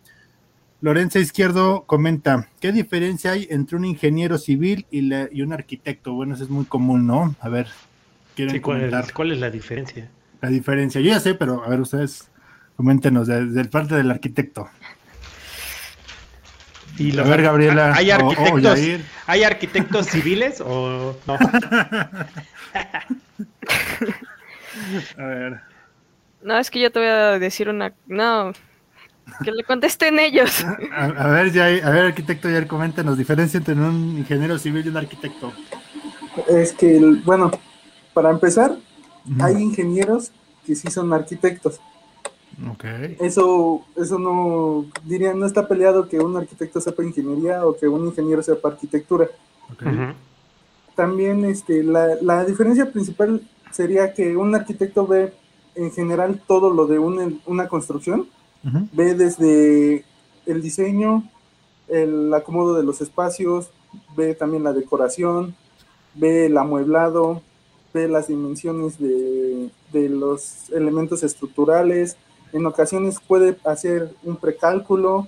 [0.82, 6.14] Lorenza Izquierdo comenta, ¿qué diferencia hay entre un ingeniero civil y, un arquitecto?
[6.14, 7.36] Bueno, eso es muy común, ¿no?
[7.40, 7.68] A ver,
[8.36, 9.12] ¿quieren comentar?
[9.14, 10.10] ¿cuál es, la diferencia?
[10.42, 12.30] La diferencia, yo ya sé, pero a ver, ustedes
[12.76, 14.70] coméntenos desde el parte del arquitecto.
[16.98, 17.94] Y a ver, Gabriela.
[17.96, 18.80] ¿Hay arquitectos,
[19.26, 21.34] ¿hay arquitectos civiles o no?
[25.18, 25.73] a ver.
[26.44, 27.94] No, es que yo te voy a decir una.
[28.08, 28.52] No,
[29.44, 30.66] que le contesten ellos.
[30.92, 34.98] A, ver, ya, a ver, arquitecto, ya coméntanos, diferencia entre un ingeniero civil y un
[34.98, 35.52] arquitecto.
[36.48, 37.52] Es que, bueno,
[38.14, 38.76] para empezar,
[39.40, 40.32] hay ingenieros
[40.66, 41.80] que sí son arquitectos.
[42.74, 43.18] Okay.
[43.20, 48.06] Eso, eso no, diría, no está peleado que un arquitecto sepa ingeniería o que un
[48.06, 49.28] ingeniero sepa arquitectura.
[49.74, 50.14] Okay.
[50.96, 55.34] También este, la, la diferencia principal sería que un arquitecto ve
[55.76, 58.28] en general todo lo de una, construcción.
[58.94, 60.06] Ve desde
[60.46, 61.30] el diseño,
[61.90, 63.72] el acomodo de los espacios,
[64.16, 65.56] ve también la decoración,
[66.16, 67.42] ve el amueblado,
[67.94, 72.16] ve las dimensiones de, de los elementos estructurales.
[72.54, 75.28] En ocasiones puede hacer un precálculo.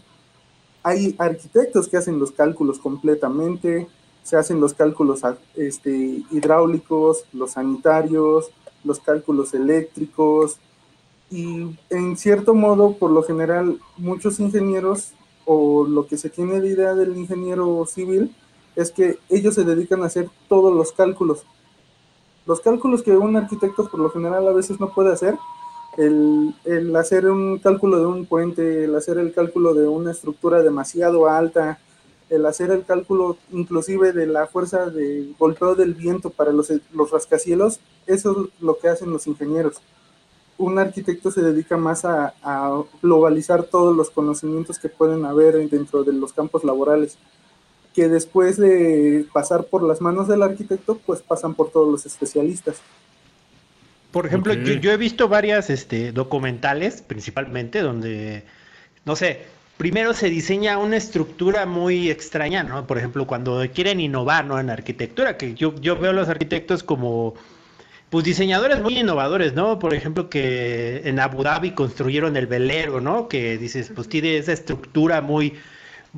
[0.82, 3.88] Hay arquitectos que hacen los cálculos completamente,
[4.26, 5.22] se hacen los cálculos
[5.56, 8.50] este, hidráulicos, los sanitarios,
[8.86, 10.58] los cálculos eléctricos
[11.30, 15.12] y en cierto modo, por lo general, muchos ingenieros
[15.46, 18.36] o lo que se tiene de idea del ingeniero civil
[18.76, 21.44] es que ellos se dedican a hacer todos los cálculos.
[22.46, 25.36] Los cálculos que un arquitecto por lo general a veces no puede hacer,
[25.98, 30.62] el, el, hacer un cálculo de un puente, el hacer el cálculo de una estructura
[30.62, 31.80] demasiado alta,
[32.30, 37.12] el hacer el cálculo inclusive de la fuerza de golpeo del viento para los, los
[37.12, 39.78] rascacielos, eso es lo que hacen los ingenieros.
[40.58, 42.34] Un arquitecto se dedica más a,
[43.02, 47.18] globalizar todos los conocimientos que pueden haber dentro de los campos laborales,
[47.94, 52.82] que después de pasar por las manos del arquitecto, pues pasan por todos los especialistas.
[54.12, 58.44] Por ejemplo, yo, he visto varias este, documentales, principalmente, donde,
[59.04, 59.42] no sé,
[59.78, 62.88] primero se diseña una estructura muy extraña, ¿no?
[62.88, 64.58] Por ejemplo, cuando quieren innovar, ¿no?
[64.58, 67.36] En arquitectura, que yo, yo veo a los arquitectos como,
[68.10, 69.80] pues diseñadores muy innovadores, ¿no?
[69.80, 73.28] Por ejemplo, que en Abu Dhabi construyeron el velero, ¿no?
[73.28, 75.54] Que dices, pues tiene esa estructura muy...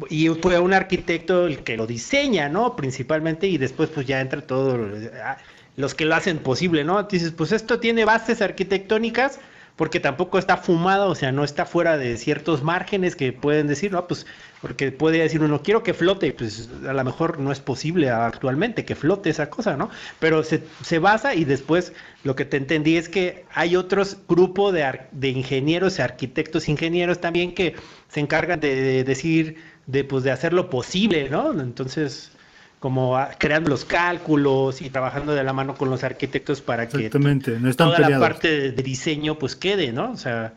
[0.09, 2.75] Y fue un arquitecto el que lo diseña, ¿no?
[2.75, 4.77] Principalmente, y después pues ya entra todo,
[5.23, 5.37] ah,
[5.75, 7.01] los que lo hacen posible, ¿no?
[7.03, 9.39] Dices, pues esto tiene bases arquitectónicas,
[9.77, 13.91] porque tampoco está fumado, o sea, no está fuera de ciertos márgenes que pueden decir,
[13.91, 14.25] no, pues,
[14.59, 18.85] porque puede decir uno, quiero que flote, pues a lo mejor no es posible actualmente
[18.85, 19.91] que flote esa cosa, ¿no?
[20.19, 24.73] Pero se, se basa y después lo que te entendí es que hay otros grupos
[24.73, 27.75] de, de ingenieros, arquitectos, ingenieros también que
[28.09, 31.51] se encargan de, decir, de, pues, de hacer lo posible, ¿no?
[31.61, 32.31] Entonces,
[32.79, 37.73] como creando los cálculos y trabajando de la mano con los arquitectos para que no
[37.73, 40.11] toda la parte de, diseño pues quede, ¿no?
[40.11, 40.53] O sea,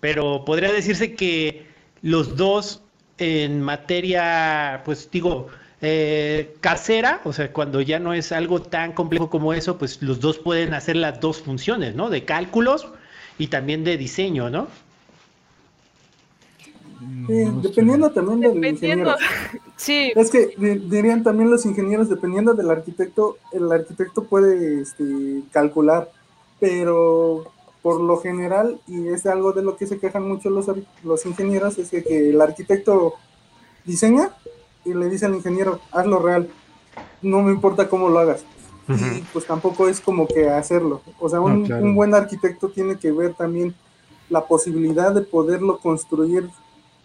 [0.00, 1.66] pero podría decirse que
[2.02, 2.82] los dos
[3.16, 5.48] en materia, pues digo,
[5.80, 10.20] eh, casera, o sea, cuando ya no es algo tan complejo como eso, pues los
[10.20, 12.10] dos pueden hacer las dos funciones, ¿no?
[12.10, 12.88] De cálculos
[13.38, 14.68] y también de diseño, ¿no?
[17.28, 19.14] Dependiendo también del ingeniero.
[19.76, 20.12] Sí.
[20.14, 26.12] Es que dirían también los ingenieros, dependiendo del arquitecto, el arquitecto puede este, calcular,
[26.60, 27.50] pero
[27.82, 30.66] por lo general, y es algo de lo que se quejan mucho los,
[31.02, 33.14] los ingenieros, es que, el arquitecto
[33.84, 34.30] diseña
[34.84, 36.48] y le dice al ingeniero, hazlo real,
[37.20, 38.44] no me importa cómo lo hagas.
[38.88, 41.02] Y pues tampoco es como que hacerlo.
[41.18, 43.74] O sea, un, un buen arquitecto tiene que ver también
[44.28, 46.48] la posibilidad de poderlo construir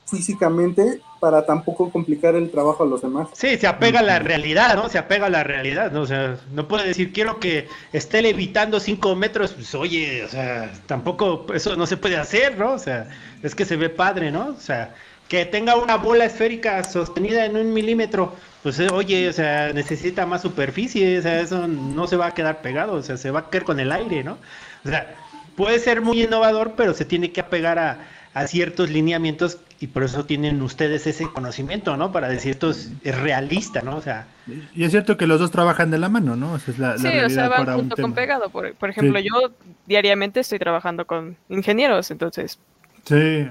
[0.10, 3.28] físicamente para tampoco complicar el trabajo a los demás.
[3.34, 4.90] Sí, se apega a la realidad, ¿no?
[4.90, 6.02] Se apega a la realidad, ¿no?
[6.02, 10.72] O sea, no puede decir, quiero que esté levitando cinco metros, pues oye, o sea,
[10.86, 12.74] tampoco eso no se puede hacer, ¿no?
[12.74, 13.10] O sea,
[13.44, 14.48] es que se ve padre, ¿no?
[14.48, 14.96] O sea,
[15.28, 20.42] que tenga una bola esférica sostenida en un milímetro, pues oye, o sea, necesita más
[20.42, 23.50] superficie, o sea, eso no se va a quedar pegado, o sea, se va a
[23.50, 24.38] caer con el aire, ¿no?
[24.86, 25.16] O sea,
[25.56, 28.00] puede ser muy innovador, pero se tiene que apegar a
[28.34, 32.12] a ciertos lineamientos y por eso tienen ustedes ese conocimiento, ¿no?
[32.12, 33.96] Para decir esto es, realista, ¿no?
[33.96, 34.28] O sea...
[34.76, 36.58] Y es cierto que los dos trabajan de la mano, ¿no?
[36.58, 38.50] Esa es la, sí, o sea, van junto con pegado.
[38.50, 39.54] Por, ejemplo, yo
[39.86, 42.60] diariamente estoy trabajando con ingenieros, entonces...
[43.06, 43.48] Sí.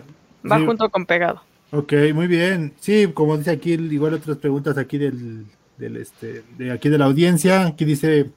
[0.50, 1.42] Va junto con pegado.
[1.70, 2.74] Ok, muy bien.
[2.80, 7.06] Sí, como dice aquí, igual otras preguntas aquí del, del este, de aquí de la
[7.06, 7.66] audiencia.
[7.66, 8.30] Aquí dice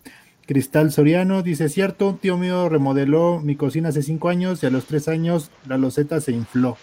[0.46, 4.70] Cristal Soriano, dice, cierto, un tío mío remodeló mi cocina hace cinco años y a
[4.70, 6.78] los tres años la loseta se infló.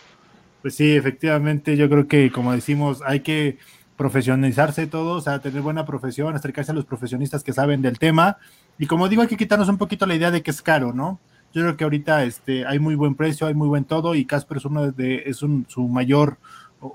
[0.63, 3.59] Pues sí, efectivamente, yo creo que, como decimos, hay que
[3.97, 8.39] profesionalizarse todos, o sea, tener buena profesión, acercarse a los profesionistas que saben del tema.
[8.79, 11.21] Y como digo, hay que quitarnos un poquito la idea de que es caro, ¿no?
[11.53, 14.59] Yo creo que ahorita este, hay muy buen precio, hay muy buen todo y Casper
[14.59, 16.39] es uno de, es un, su mayor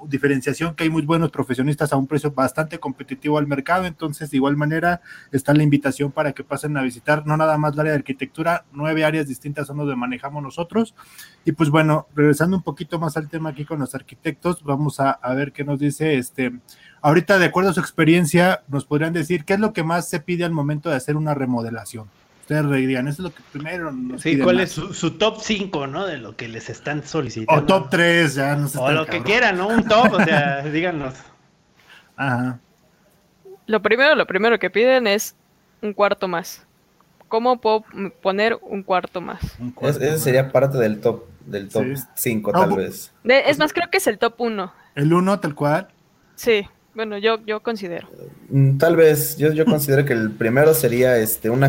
[0.08, 4.38] diferenciación que hay muy buenos profesionistas a un precio bastante competitivo al mercado, entonces de
[4.38, 7.94] igual manera está la invitación para que pasen a visitar no nada más la área
[7.94, 10.96] de arquitectura, nueve áreas distintas son donde manejamos nosotros
[11.46, 15.12] y pues bueno, regresando un poquito más al tema aquí con los arquitectos, vamos a,
[15.12, 16.54] a ver qué nos dice este,
[17.02, 20.20] ahorita de acuerdo a su experiencia, nos podrían decir qué es lo que más se
[20.20, 22.08] pide al momento de hacer una remodelación.
[22.44, 26.06] Ustedes reirían, eso es lo que primero nos Sí, ¿cuál es su, top 5, ¿no?
[26.06, 27.64] De lo que les están solicitando.
[27.64, 28.78] O top 3, ya no sé.
[28.80, 29.70] O lo que quieran, ¿no?
[29.70, 31.14] Un top, o sea, díganos.
[32.18, 32.60] Ajá.
[33.66, 35.38] Lo primero, lo primero que piden es
[35.82, 36.68] un cuarto más.
[37.30, 37.86] ¿Cómo puedo
[38.22, 39.40] poner un cuarto más?
[39.82, 43.14] ese sería parte del top del top 5, tal vez.
[43.24, 44.74] es más, creo que es el top 1.
[44.96, 45.88] ¿El 1 tal cual?
[46.36, 46.68] Sí.
[46.94, 48.10] Bueno, yo, yo considero.
[48.50, 51.64] Mm, tal vez, yo, yo considero que el primero sería este un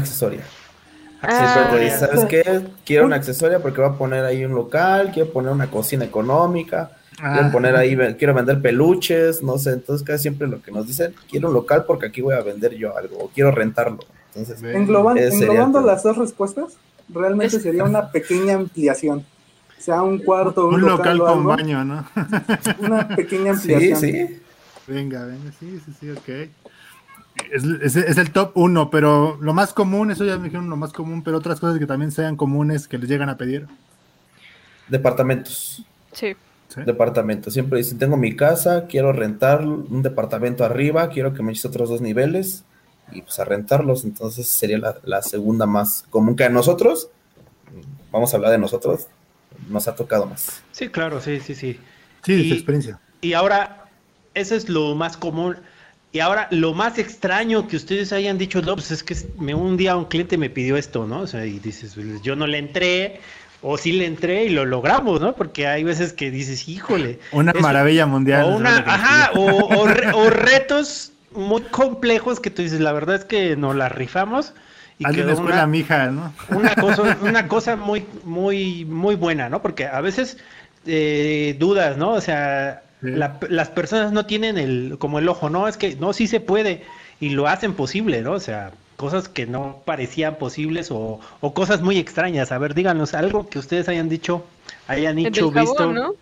[1.24, 1.92] accesorio.
[1.92, 2.62] Ah, ¿Sabes qué?
[2.84, 6.90] Quiero una accesoria porque voy a poner ahí un local, quiero poner una cocina económica,
[7.16, 7.50] quiero ah.
[7.52, 11.48] poner ahí, quiero vender peluches, no sé, entonces casi siempre lo que nos dicen, quiero
[11.48, 14.00] un local porque aquí voy a vender yo algo, o quiero rentarlo.
[14.34, 16.76] Entonces, englobando las dos respuestas,
[17.08, 19.24] realmente sería una pequeña ampliación.
[19.78, 22.06] Sea un cuarto, un, local, con baño, ¿no?
[22.78, 24.00] una pequeña ampliación.
[24.00, 24.40] Sí, sí.
[24.86, 26.63] Venga, venga, sí, sí, sí, ok.
[27.50, 31.22] Es, el top uno, pero lo más común, eso ya me dijeron lo más común,
[31.22, 33.66] pero otras cosas que también sean comunes que les llegan a pedir.
[34.88, 35.82] Departamentos.
[36.12, 36.36] Sí.
[36.76, 37.52] Departamentos.
[37.52, 41.88] Siempre dicen, tengo mi casa, quiero rentar un departamento arriba, quiero que me eches otros
[41.88, 42.64] dos niveles
[43.12, 44.04] y pues a rentarlos.
[44.04, 47.08] Entonces sería la, segunda más común que a nosotros.
[48.10, 49.06] Vamos a hablar de nosotros.
[49.68, 50.62] Nos ha tocado más.
[50.72, 51.78] Sí, claro, sí, sí, sí.
[52.24, 53.00] Sí, y, experiencia.
[53.20, 53.86] Y ahora
[54.34, 55.56] eso es lo más común.
[56.14, 59.76] Y ahora, lo más extraño que ustedes hayan dicho, no, pues es que me, un
[59.76, 61.22] día un cliente me pidió esto, ¿no?
[61.22, 63.20] O sea, y dices, pues, yo no le entré,
[63.62, 65.34] o sí le entré y lo logramos, ¿no?
[65.34, 67.18] Porque hay veces que dices, híjole.
[67.32, 68.44] Una maravilla mundial.
[68.44, 73.74] O una, ajá, o, retos muy complejos que tú dices, la verdad es que nos
[73.74, 74.54] la rifamos.
[75.00, 76.32] Y Alguien escuela una, mija, ¿no?
[76.50, 79.62] Una cosa, una cosa muy, muy, muy buena, ¿no?
[79.62, 80.36] Porque a veces
[80.86, 82.12] eh, dudas, ¿no?
[82.12, 86.26] O sea, las personas no tienen el como el ojo, no, es que no, sí
[86.26, 86.82] se puede
[87.20, 88.32] y lo hacen posible, ¿no?
[88.32, 91.20] O sea, cosas que no parecían posibles o,
[91.54, 92.50] cosas muy extrañas.
[92.50, 94.44] A ver, díganos algo que ustedes hayan dicho,
[94.86, 95.92] hayan dicho, visto.
[95.92, 96.14] ¿no?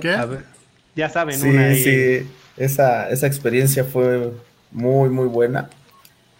[0.00, 0.16] ¿Qué?
[0.94, 4.32] ya saben, sí, sí, esa, esa experiencia fue
[4.70, 5.70] muy, muy buena.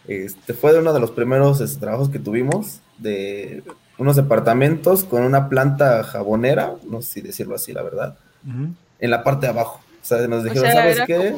[0.06, 3.62] Este, fue de uno de los primeros este, trabajos que tuvimos de
[3.96, 9.22] unos departamentos con una planta jabonera, no sé si decirlo así, la verdad en la
[9.22, 9.80] parte de abajo.
[10.02, 11.34] O sea, nos dijeron, ¿sabes qué?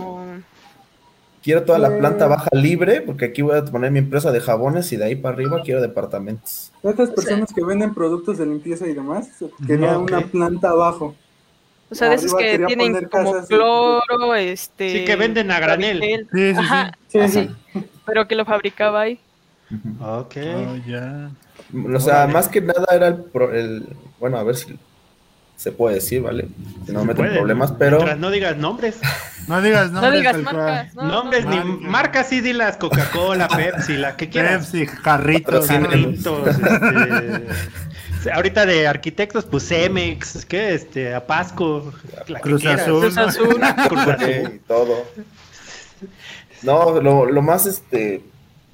[1.42, 4.92] Quiero toda la planta baja libre, porque aquí voy a poner mi empresa de jabones
[4.92, 6.70] y de ahí para arriba quiero departamentos.
[6.84, 9.28] Estas personas que venden productos de limpieza y demás,
[9.66, 11.16] querían una planta abajo.
[11.90, 14.92] O sea, de esos que tienen como cloro, este...
[14.92, 16.26] Sí, que venden a granel.
[16.32, 16.54] Sí,
[17.08, 17.50] sí, sí.
[18.06, 19.18] Pero que lo fabricaba ahí.
[20.00, 20.36] Ok.
[21.74, 23.86] Oh, o sea, más que nada era el, el...
[24.20, 24.78] Bueno, a ver si
[25.62, 26.48] se puede decir, ¿vale?
[26.84, 28.16] Que no meten problemas, pero.
[28.16, 28.98] no digas nombres.
[29.46, 30.10] No digas nombres.
[30.10, 30.94] No digas marcas.
[30.94, 34.66] nombres ni marcas, sí, di las Coca-Cola, Pepsi, la que quieras.
[34.66, 35.68] Pepsi, jarritos.
[35.68, 40.74] jarritos este, ahorita de arquitectos, pues Cemex, ¿qué?
[40.74, 41.92] Este, Apasco,
[42.26, 43.60] la Cruz, Azul, Cruz Azul.
[43.88, 44.60] Cruz Azul.
[44.66, 45.04] todo.
[46.62, 48.24] No, lo, lo más, este,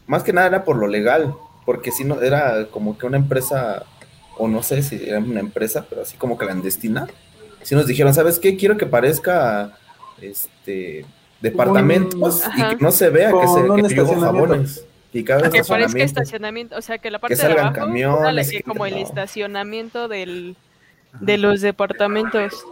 [0.07, 1.35] más que nada era por lo legal,
[1.67, 3.85] porque si no, era como que una empresa
[4.39, 7.07] o no sé si era una empresa, pero así como clandestina,
[7.63, 8.57] si nos dijeron, ¿sabes qué?
[8.57, 9.77] Quiero que parezca
[10.21, 11.05] este
[11.41, 14.85] departamentos y que no se vea que se que jabones.
[15.13, 18.99] Y cada que parezca estacionamiento, o sea, que la parte de abajo camiones, como el
[18.99, 20.57] estacionamiento del,
[21.21, 22.65] de los departamentos.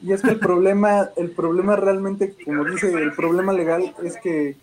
[0.00, 4.56] Y es que el problema, el problema realmente, como dice, el problema legal es que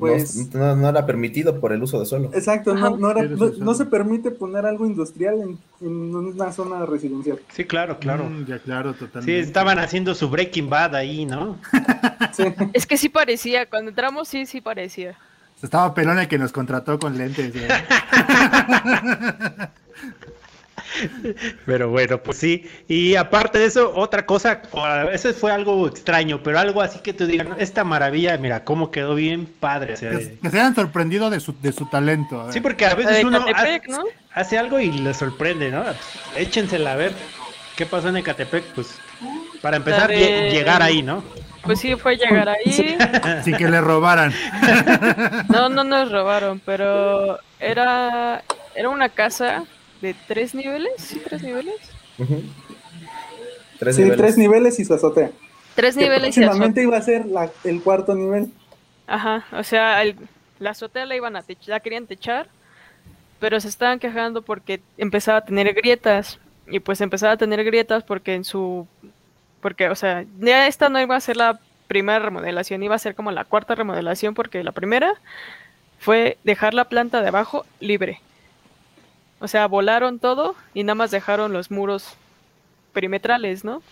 [0.00, 2.30] pues, no, era permitido por el uso de suelo.
[2.32, 7.38] Exacto, no, no, se permite poner algo industrial en, una zona residencial.
[7.52, 8.24] Sí, claro, claro.
[8.24, 9.42] Mm, ya, claro, totalmente.
[9.42, 11.58] Sí, estaban haciendo su Breaking Bad ahí, ¿no?
[12.72, 15.16] Es que sí parecía, cuando entramos sí, sí parecía.
[15.62, 17.52] Estaba Pelón el que nos contrató con lentes.
[21.66, 22.68] Pero bueno, pues sí.
[22.88, 27.12] Y aparte de eso, otra cosa, a veces fue algo extraño, pero algo así que
[27.12, 29.94] te digan, esta maravilla, mira, cómo quedó bien padre.
[29.94, 32.50] que, se hayan sorprendido de su, de su talento.
[32.52, 33.44] Sí, porque a veces uno
[34.32, 35.84] hace, algo y le sorprende, ¿no?
[36.36, 37.12] Échensela a ver
[37.76, 38.98] qué pasó en Ecatepec, pues
[39.60, 41.22] para empezar, llegar ahí, ¿no?
[41.62, 42.96] Pues sí, fue llegar ahí.
[43.44, 44.32] Sin que le robaran.
[45.48, 48.42] No, no nos robaron, pero era,
[48.74, 49.64] era una casa
[50.00, 51.20] de tres niveles, ¿sí?
[51.24, 51.76] ¿Tres niveles?
[53.78, 55.30] tres sí, tres niveles y su azotea.
[55.74, 56.82] Tres niveles y azotea.
[56.82, 58.50] iba a ser la, el cuarto nivel.
[59.06, 60.02] Ajá, o sea,
[60.58, 62.48] la azotea la iban a techar, la querían techar,
[63.38, 66.38] pero se estaban quejando porque empezaba a tener grietas.
[66.68, 68.86] Y pues empezaba a tener grietas porque en su...
[69.60, 71.58] Porque, o sea, ya esta no iba a ser la
[71.88, 75.14] primera remodelación, iba a ser como la cuarta remodelación porque la primera
[75.98, 78.20] fue dejar la planta de abajo libre.
[79.40, 82.14] O sea, volaron todo y nada más dejaron los muros
[82.92, 83.82] perimetrales, ¿no?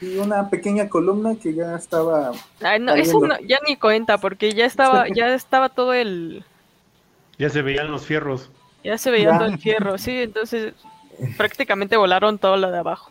[0.00, 2.32] Y una pequeña columna que ya estaba.
[2.60, 6.44] Ay, no, eso ya ni cuenta, porque ya estaba, ya estaba todo el.
[7.38, 8.50] Ya se veían los fierros.
[8.84, 10.74] Ya se veían todo el fierro, sí, entonces
[11.36, 13.10] prácticamente volaron todo lo de abajo.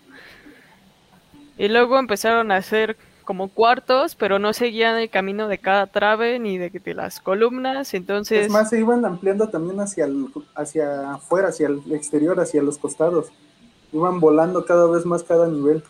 [1.57, 6.39] Y luego empezaron a hacer como cuartos, pero no seguían el camino de cada trave
[6.39, 8.45] ni de, las columnas, entonces...
[8.45, 12.77] Es más, se iban ampliando también hacia, el, hacia afuera, hacia el exterior, hacia los
[12.77, 13.27] costados.
[13.91, 15.83] Iban volando cada vez más cada nivel.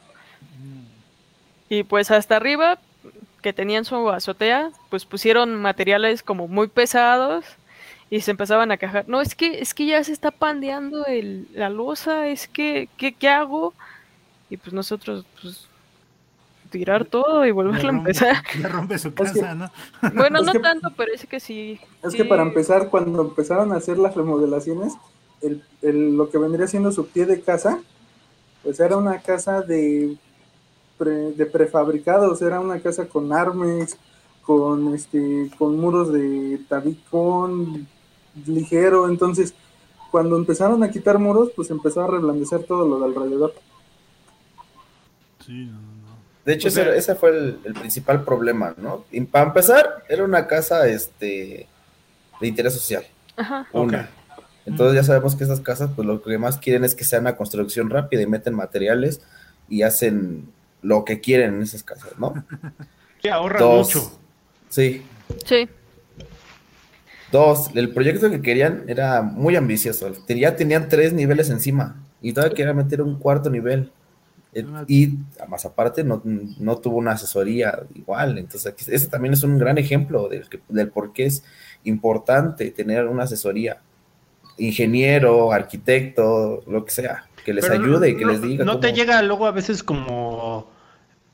[1.69, 2.79] Y pues hasta arriba,
[3.41, 7.45] que tenían su azotea, pues pusieron materiales como muy pesados
[8.09, 9.07] y se empezaban a quejar.
[9.07, 13.13] No, es que, es que ya se está pandeando el, la losa, es que, ¿qué,
[13.13, 13.73] ¿qué hago?
[14.49, 15.67] Y pues nosotros, pues
[16.75, 18.35] tirar todo y volverlo a empezar.
[18.61, 19.71] Ya rompe su casa, ¿no?
[20.13, 21.79] Bueno, no tanto, pero es que sí.
[22.03, 24.93] Es que para empezar, cuando empezaron a hacer las remodelaciones,
[25.41, 27.79] el, el, lo que vendría siendo su pie de casa,
[28.61, 30.17] pues era una casa de,
[30.99, 33.97] de prefabricados, era una casa con armes,
[34.41, 37.87] con este, con muros de tabicón
[38.45, 39.53] ligero, entonces
[40.11, 43.53] cuando empezaron a quitar muros, pues empezó a reblandecer todo lo de alrededor.
[45.45, 45.69] Sí,
[46.45, 49.05] de hecho, ese, fue el, principal problema, ¿no?
[49.11, 51.67] Y para empezar, era una casa este,
[52.39, 53.03] de interés social.
[53.35, 53.67] Ajá.
[53.73, 54.09] Una.
[54.65, 57.35] Entonces ya sabemos que esas casas, pues lo que más quieren es que sea una
[57.35, 59.21] construcción rápida y meten materiales
[59.69, 60.47] y hacen
[60.83, 62.33] lo que quieren en esas casas, ¿no?
[63.21, 64.19] Sí, ahorran mucho.
[64.69, 65.01] Sí.
[65.45, 65.67] Sí.
[67.31, 70.13] Dos, el proyecto que querían era muy ambicioso.
[70.27, 73.91] Ya tenían tres niveles encima y todavía querían meter un cuarto nivel.
[74.55, 75.17] Eh, y
[75.49, 76.21] más aparte no,
[76.77, 78.37] tuvo una asesoría igual.
[78.37, 81.43] Entonces, ese también es un gran ejemplo del, del por qué es
[81.83, 83.81] importante tener una asesoría.
[84.57, 88.63] Ingeniero, arquitecto, lo que sea, que les ayude y que les diga.
[88.63, 90.71] ¿No te llega luego a veces como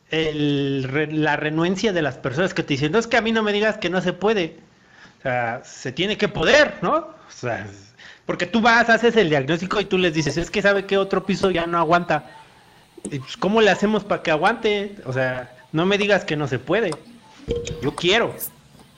[0.10, 3.44] el, la renuencia de las personas que te dicen, no es que a mí no
[3.44, 4.58] me digas que no se puede?
[5.20, 6.96] O sea, se tiene que poder, ¿no?
[6.96, 7.68] O sea,
[8.26, 11.24] porque tú vas, haces el diagnóstico y tú les dices, es que sabe que otro
[11.24, 12.41] piso ya no aguanta
[13.04, 14.96] pues, ¿Cómo le hacemos para que aguante?
[15.06, 16.92] O sea, no me digas que no se puede.
[17.82, 18.34] Yo quiero.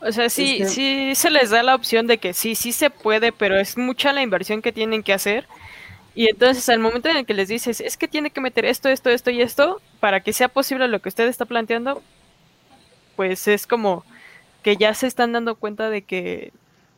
[0.02, 3.32] O sea, sí, sí se les da la opción de que sí, sí se puede,
[3.32, 5.48] pero es mucha la inversión que tienen que hacer.
[6.16, 8.90] Y entonces al momento en el que les dices, es que tiene que meter esto,
[8.90, 12.04] esto, esto y esto, para que sea posible lo que usted está planteando,
[13.16, 14.04] pues es como
[14.62, 16.52] que ya se están dando cuenta de que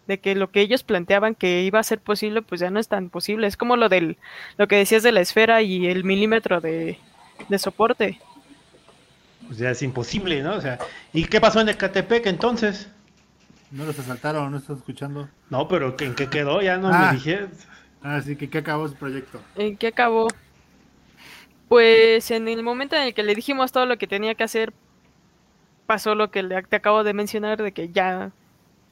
[0.08, 2.88] de que lo que ellos planteaban que iba a ser posible, pues ya no es
[2.88, 3.48] tan posible.
[3.48, 4.18] Es como lo del,
[4.58, 7.00] lo que decías de la esfera y el milímetro de,
[7.58, 8.20] soporte.
[9.48, 10.56] Pues ya es imposible, ¿no?
[10.56, 10.80] O sea,
[11.14, 12.90] ¿y qué pasó en el Ecatepec entonces?
[13.72, 15.28] No los asaltaron, no estás escuchando.
[15.50, 16.62] No, pero ¿en qué quedó?
[16.62, 17.12] Ya no me ah.
[17.14, 17.48] dije.
[18.02, 19.42] Ah, sí, que ¿qué acabó ese proyecto?
[19.56, 20.28] ¿En qué acabó?
[21.68, 24.74] Pues en el momento en el que le dijimos todo lo que tenía que hacer,
[25.88, 28.32] pasó lo que te acabo de mencionar, de que ya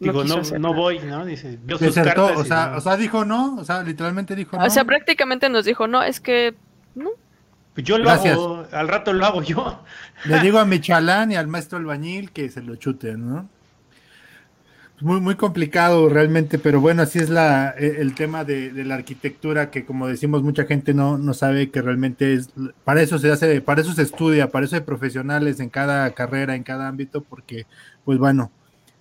[0.03, 1.25] Digo, no, no, voy, ¿no?
[1.25, 4.65] Dice, vio sus cartas o, sea, o sea, dijo no, o sea, literalmente dijo no.
[4.65, 6.55] O sea, prácticamente nos dijo, no, es que
[6.95, 7.11] no.
[7.73, 9.83] Pues yo lo hago, al rato lo hago yo.
[10.25, 13.49] Le digo a Michalán y al maestro albañil que se lo chuten, ¿no?
[15.01, 18.95] Muy, muy complicado realmente, pero bueno, así es la, e, el tema de, de, la
[18.95, 22.51] arquitectura, que como decimos, mucha gente no, no sabe que realmente es,
[22.85, 26.55] para eso se hace, para eso se estudia, para eso hay profesionales en cada carrera,
[26.55, 27.65] en cada ámbito, porque,
[28.05, 28.51] pues bueno,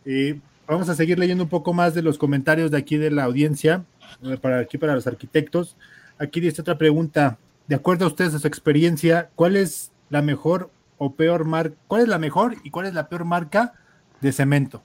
[0.05, 3.25] eh, vamos a seguir leyendo un poco más de los comentarios de aquí de la
[3.25, 3.85] audiencia,
[4.23, 5.77] eh, para aquí para los arquitectos.
[6.19, 7.39] Aquí dice otra pregunta.
[7.67, 11.77] De acuerdo a ustedes, a su experiencia, ¿cuál es la mejor o peor marca?
[11.87, 13.75] ¿Cuál es la mejor y cuál es la peor marca
[14.21, 14.83] de cemento?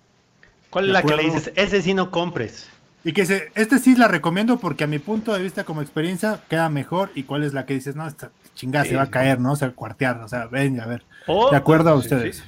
[0.69, 1.51] ¿Cuál es la que le dices?
[1.55, 2.69] Ese sí no compres.
[3.03, 6.41] Y que se, este sí la recomiendo porque a mi punto de vista como experiencia
[6.49, 7.11] queda mejor.
[7.15, 7.95] ¿Y cuál es la que dices?
[7.95, 9.53] No, esta chingada se va a caer, ¿no?
[9.53, 11.03] O sea, cuartear, o sea, venga, a ver.
[11.25, 12.43] Oh, de acuerdo a ustedes.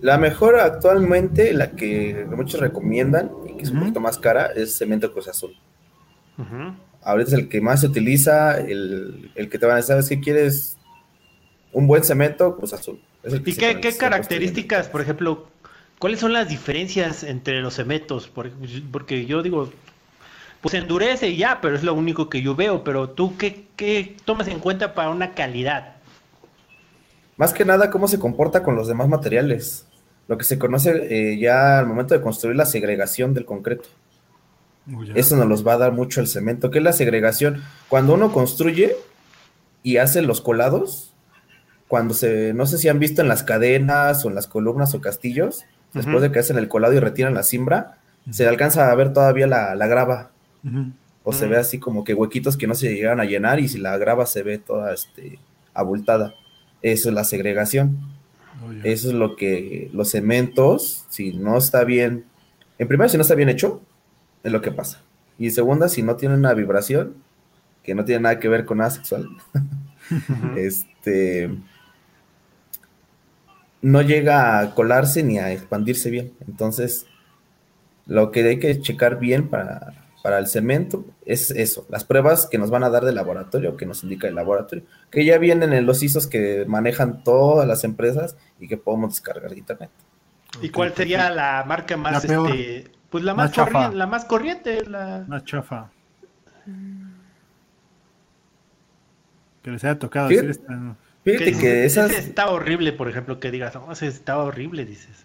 [0.00, 4.76] La mejor actualmente, la que muchos recomiendan y que es un poquito más cara, es
[4.76, 5.56] cemento Cruz Azul.
[7.02, 10.20] Ahorita es el que más se utiliza, el, que te van a decir, ¿sabes qué
[10.20, 10.76] quieres?
[11.72, 13.00] Un buen cemento, Cruz Azul.
[13.44, 15.48] ¿Y qué, características, por ejemplo,
[15.98, 18.28] cuáles son las diferencias entre los cementos?
[18.28, 19.68] Porque yo digo,
[20.60, 22.84] pues endurece y ya, pero es lo único que yo veo.
[22.84, 25.96] Pero tú, ¿qué, qué tomas en cuenta para una calidad?
[27.36, 29.87] Más que nada, cómo se comporta con los demás materiales
[30.28, 33.88] lo que se conoce eh, ya al momento de construir la segregación del concreto.
[35.14, 36.70] Eso nos los va a dar mucho el cemento.
[36.70, 37.62] ¿Qué es la segregación?
[37.88, 38.96] Cuando uno construye
[39.82, 41.14] y hace los colados,
[41.88, 45.00] cuando se, no sé si han visto en las cadenas o en las columnas o
[45.00, 47.98] castillos, después de que hacen el colado y retiran la simbra,
[48.30, 50.30] se alcanza a ver todavía la, grava.
[51.22, 53.78] O se ve así como que huequitos que no se llegan a llenar y si
[53.78, 55.38] la grava se ve toda este,
[55.74, 56.34] abultada.
[56.80, 58.17] Eso es la segregación.
[58.84, 62.24] Eso es lo que los cementos, si no está bien,
[62.78, 63.82] en primera, si no está bien hecho,
[64.42, 65.02] es lo que pasa.
[65.38, 67.14] Y en segunda, si no tiene una vibración,
[67.82, 69.28] que no tiene nada que ver con nada sexual,
[70.56, 71.50] este,
[73.82, 76.32] no llega a colarse ni a expandirse bien.
[76.46, 77.06] Entonces,
[78.06, 82.58] lo que hay que checar bien para para el cemento es eso, las pruebas que
[82.58, 85.86] nos van a dar del laboratorio, que nos indica el laboratorio, que ya vienen en
[85.86, 89.88] los ISOs que manejan todas las empresas y que podemos descargar de internet.
[90.60, 95.24] ¿Y cuál sería la marca más, este, pues la más, corriente, la más corriente, la
[95.26, 95.90] más chafa?
[99.62, 100.94] Que les haya tocado decir esta...
[101.24, 102.10] Fíjate que, esas...
[102.10, 105.24] está horrible, por ejemplo, que digas, oh, ese está horrible, dices.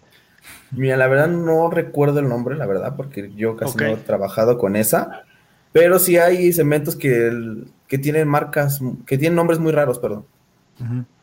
[0.72, 4.58] Mira, la verdad no recuerdo el nombre, la verdad, porque yo casi no he trabajado
[4.58, 5.24] con esa.
[5.72, 10.24] Pero sí hay cementos que, que tienen marcas, que tienen nombres muy raros, perdón.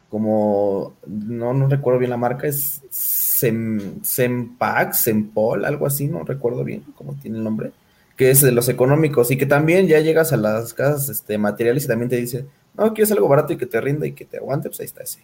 [0.10, 6.64] Como, no, no recuerdo bien la marca, es Sem, Sempac, Sempol, algo así, no recuerdo
[6.66, 7.72] bien cómo tiene el nombre.
[8.18, 11.86] Que es de los económicos y que también ya llegas a las casas este, materiales
[11.86, 12.46] y también te dice,
[12.76, 15.04] no, quieres algo barato y que te rinda y que te aguante, pues ahí está
[15.04, 15.22] ese.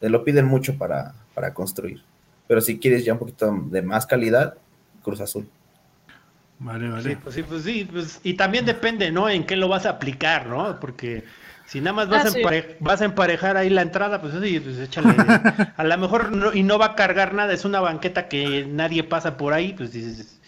[0.00, 2.02] Te lo piden mucho para, para construir.
[2.48, 4.54] Pero si quieres ya un poquito de más calidad,
[5.02, 5.48] Cruz Azul.
[6.58, 7.10] Vale, vale.
[7.10, 9.28] Sí, pues sí, pues sí, pues, y también depende, ¿no?
[9.28, 10.80] En qué lo vas a aplicar, ¿no?
[10.80, 11.24] Porque
[11.66, 14.78] si nada más vas, ah, a, vas a emparejar ahí la entrada, pues sí, pues
[14.78, 15.14] échale.
[15.76, 19.04] a lo mejor no, y no va a cargar nada, es una banqueta que nadie
[19.04, 20.40] pasa por ahí, pues dices,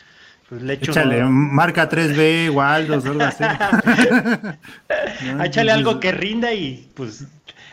[0.48, 0.92] pues le echo.
[0.92, 3.44] Échale, marca 3B, Waldos, algo así.
[5.44, 7.26] échale algo que rinda y pues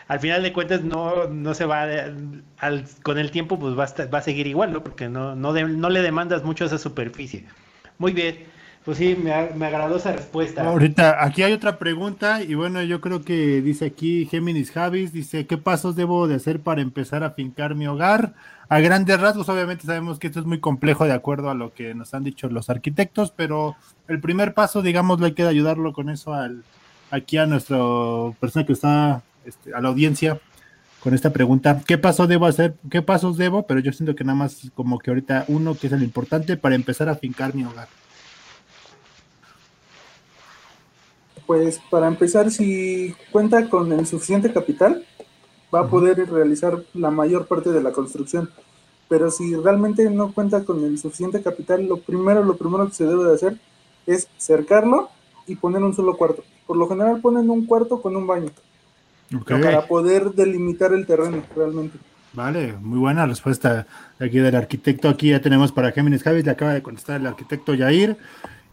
[0.08, 1.86] al final de cuentas no, no se va,
[2.58, 4.82] al, con el tiempo pues va a, va a seguir igual, ¿no?
[4.82, 7.44] Porque no, no, no le demandas mucho esa superficie.
[7.98, 8.44] Muy bien,
[8.84, 10.62] pues sí, me, me, agradó esa respuesta.
[10.62, 15.46] Ahorita, aquí hay otra pregunta y bueno, yo creo que dice aquí Géminis Javis, dice,
[15.46, 18.34] ¿qué pasos debo de hacer para empezar a fincar mi hogar?
[18.68, 21.94] A grandes rasgos, obviamente sabemos que esto es muy complejo de acuerdo a lo que
[21.94, 23.74] nos han dicho los arquitectos, pero
[24.06, 26.62] el primer paso, digamos, hay que ayudarlo con eso al,
[27.10, 27.78] aquí a nuestra
[28.38, 30.40] persona que está este, a la audiencia
[31.00, 31.82] con esta pregunta.
[31.86, 32.74] ¿Qué paso debo hacer?
[32.90, 33.66] ¿Qué pasos debo?
[33.66, 36.74] Pero yo siento que nada más como que ahorita uno que es el importante para
[36.74, 37.88] empezar a fincar mi hogar.
[41.46, 45.06] Pues para empezar, si cuenta con el suficiente capital,
[45.72, 48.50] va a poder realizar la mayor parte de la construcción.
[49.08, 53.06] Pero si realmente no cuenta con el suficiente capital, lo primero, lo primero que se
[53.06, 53.60] debe de hacer
[54.06, 55.10] es cercarlo
[55.46, 56.42] y poner un solo cuarto.
[56.66, 58.50] Por lo general ponen un cuarto con un baño.
[59.46, 61.98] Para poder delimitar el terreno realmente.
[62.32, 63.86] Vale, muy buena respuesta
[64.20, 65.08] aquí del arquitecto.
[65.08, 68.16] Aquí ya tenemos para Géminis Javis, le acaba de contestar el arquitecto Yair.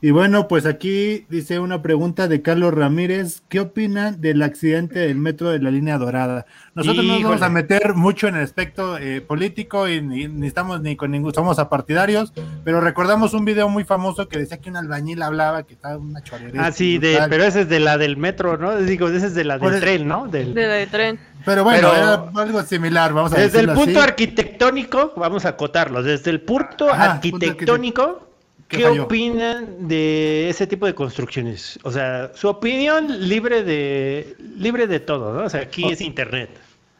[0.03, 3.41] Y bueno, pues aquí dice una pregunta de Carlos Ramírez.
[3.47, 6.45] ¿Qué opinan del accidente del metro de la línea dorada?
[6.75, 10.81] Nosotros no nos vamos a meter mucho en el aspecto eh, político y ni, estamos
[10.81, 12.33] ni con ningún, somos apartidarios,
[12.65, 16.21] pero recordamos un video muy famoso que decía que un albañil hablaba que estaba una
[16.21, 16.65] chorrería.
[16.65, 18.75] Ah, sí, de, pero ese es de la del metro, ¿no?
[18.75, 20.27] Digo, ese es de la del tren, ¿no?
[20.27, 20.53] Del...
[20.53, 21.19] De la del tren.
[21.45, 26.29] Pero bueno, era algo similar, vamos a Desde el punto arquitectónico, vamos a acotarlo, desde
[26.29, 28.32] el punto arquitectónico
[28.77, 31.79] ¿Qué opinan de ese tipo de construcciones?
[31.83, 35.45] O sea, su opinión libre de libre de todo, ¿no?
[35.45, 36.49] O sea, aquí es internet.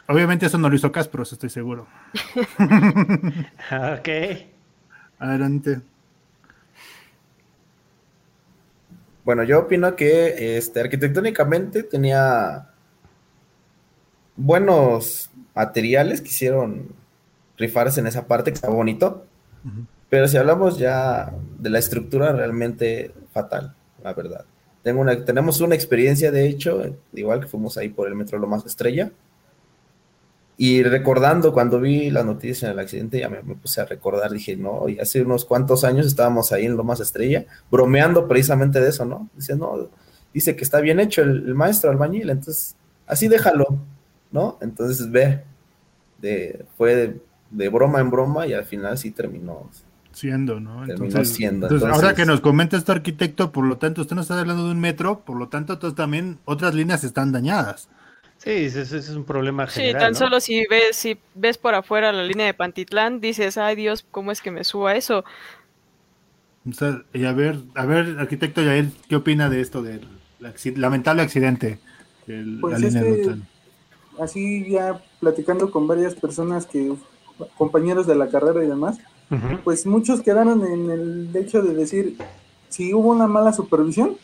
[0.07, 1.87] Obviamente eso no lo hizo Caspros, estoy seguro.
[3.69, 4.09] ok.
[5.19, 5.81] Adelante.
[9.23, 12.69] Bueno, yo opino que este, arquitectónicamente tenía
[14.35, 16.89] buenos materiales que hicieron
[17.57, 19.25] rifarse en esa parte, que está bonito.
[20.13, 24.45] Pero si hablamos ya de la estructura, realmente fatal, la verdad.
[24.83, 26.83] Tengo una, tenemos una experiencia, de hecho,
[27.13, 29.11] igual que fuimos ahí por el metro Lomas Estrella.
[30.55, 34.87] Y recordando cuando vi la noticia del accidente, ya me, puse a recordar, dije, no,
[34.87, 39.31] y hace unos cuantos años estábamos ahí en Lomas Estrella, bromeando precisamente de eso, ¿no?
[39.35, 39.89] Dice, no,
[40.31, 42.75] dice que está bien hecho el, el maestro albañil, entonces,
[43.07, 43.79] así déjalo,
[44.31, 44.59] ¿no?
[44.61, 45.43] Entonces, ve,
[46.19, 49.71] de, fue de, broma en broma y al final sí terminó
[50.13, 50.85] siendo, ¿no?
[51.25, 51.67] Siendo.
[51.67, 54.71] Entonces, ahora que nos comenta este arquitecto, por lo tanto, usted no está hablando de
[54.71, 57.89] un metro, por lo tanto, entonces también otras líneas están dañadas.
[58.37, 60.01] Sí, ese, es un problema general.
[60.01, 63.75] Sí, tan solo si ves, si ves por afuera la línea de Pantitlán, dices, ay
[63.75, 65.23] Dios, ¿cómo es que me suba eso?
[67.13, 70.07] y a ver, a ver, arquitecto Yael, ¿qué opina de esto del
[70.75, 71.79] lamentable accidente?
[72.25, 73.03] pues la línea
[74.19, 76.93] así ya platicando con varias personas que,
[77.57, 78.99] compañeros de la carrera y demás,
[79.63, 82.17] pues muchos quedaron en el hecho de decir,
[82.69, 84.17] si hubo una mala supervisión,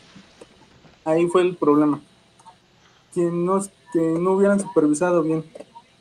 [1.04, 2.00] ahí fue el problema.
[3.14, 3.60] Que no,
[3.92, 5.44] que no hubieran supervisado bien.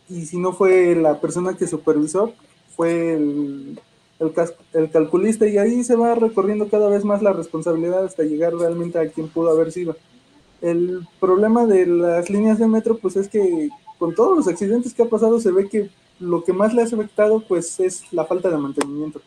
[0.10, 2.34] Y si no fue la persona que supervisó,
[2.76, 3.80] fue el,
[4.20, 4.34] el,
[4.74, 9.00] el calculista y ahí se va recorriendo cada vez más la responsabilidad hasta llegar realmente
[9.00, 9.96] a quien pudo haber sido.
[10.62, 15.04] El problema de las líneas de metro, pues es que con todos los accidentes que
[15.04, 15.90] ha pasado se ve que
[16.20, 19.22] lo que más le ha afectado, pues es la falta de mantenimiento.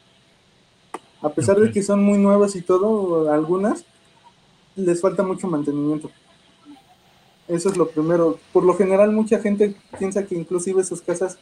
[1.22, 3.84] A pesar de que son muy nuevas y todo, algunas,
[4.76, 6.10] les falta mucho mantenimiento.
[7.48, 8.38] Eso es lo primero.
[8.52, 11.38] Por lo general, mucha gente piensa que inclusive sus casas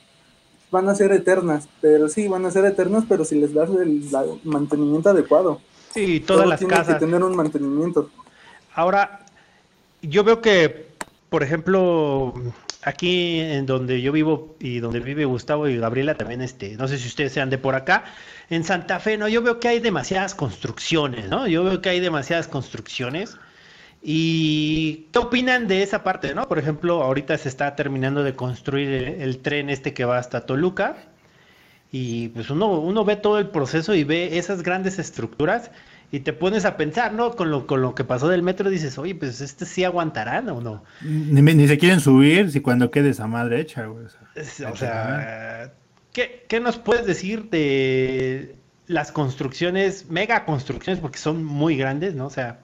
[0.70, 4.04] van a ser eternas, pero sí, van a ser eternas, pero si les das el,
[4.44, 5.60] mantenimiento adecuado.
[5.92, 6.94] Sí, todas las casas.
[6.94, 8.10] que tener un mantenimiento.
[8.74, 9.26] Ahora,
[10.02, 10.88] yo veo que,
[11.28, 12.34] por ejemplo,
[12.82, 16.98] aquí en donde yo vivo y donde vive Gustavo y Gabriela también, este, no sé
[16.98, 18.04] si ustedes sean de por acá,
[18.48, 19.28] en Santa Fe, ¿no?
[19.28, 21.46] Yo veo que hay demasiadas construcciones, ¿no?
[21.46, 23.36] Yo veo que hay demasiadas construcciones.
[24.02, 26.48] ¿Y qué opinan de esa parte, no?
[26.48, 30.96] Por ejemplo, ahorita se está terminando de construir el, tren este que va hasta Toluca.
[31.92, 35.70] Y pues uno, uno ve todo el proceso y ve esas grandes estructuras
[36.12, 37.36] y te pones a pensar, ¿no?
[37.36, 40.60] Con lo, con lo que pasó del metro dices, oye, pues este sí aguantarán o
[40.60, 40.84] no.
[41.02, 44.06] Ni, se quieren subir si cuando quede esa madre hecha, güey.
[44.06, 45.72] O sea,
[46.12, 48.56] ¿qué, ¿qué, nos puedes decir de
[48.88, 52.26] las construcciones, mega construcciones, porque son muy grandes, ¿no?
[52.26, 52.58] O sea,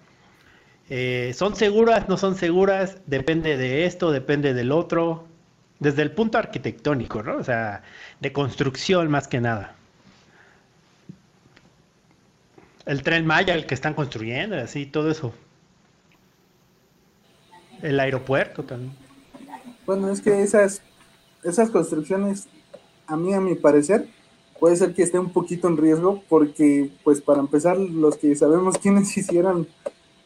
[0.90, 2.98] eh, ¿son seguras, no son seguras?
[3.06, 5.26] Depende de esto, depende del otro.
[5.78, 7.36] Desde el punto arquitectónico, ¿no?
[7.36, 7.82] O sea,
[8.20, 9.76] de construcción más que nada.
[12.86, 15.34] El tren Maya, el que están construyendo, así, todo eso.
[17.82, 18.92] El aeropuerto también.
[19.84, 20.82] Bueno, es que esas,
[21.42, 22.46] esas construcciones,
[23.08, 24.08] a mí, a mi parecer,
[24.60, 28.78] puede ser que esté un poquito en riesgo, porque, pues, para empezar, los que sabemos
[28.82, 29.66] quiénes hicieron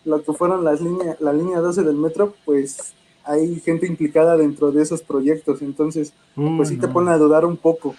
[0.05, 2.95] lo que fueron las líneas, la línea 12 del metro, pues
[3.25, 7.57] hay gente implicada dentro de esos proyectos, entonces, pues sí te pone a dudar un
[7.57, 7.95] poco.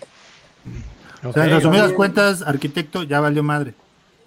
[1.23, 3.75] O sea, en resumidas cuentas, arquitecto ya valió madre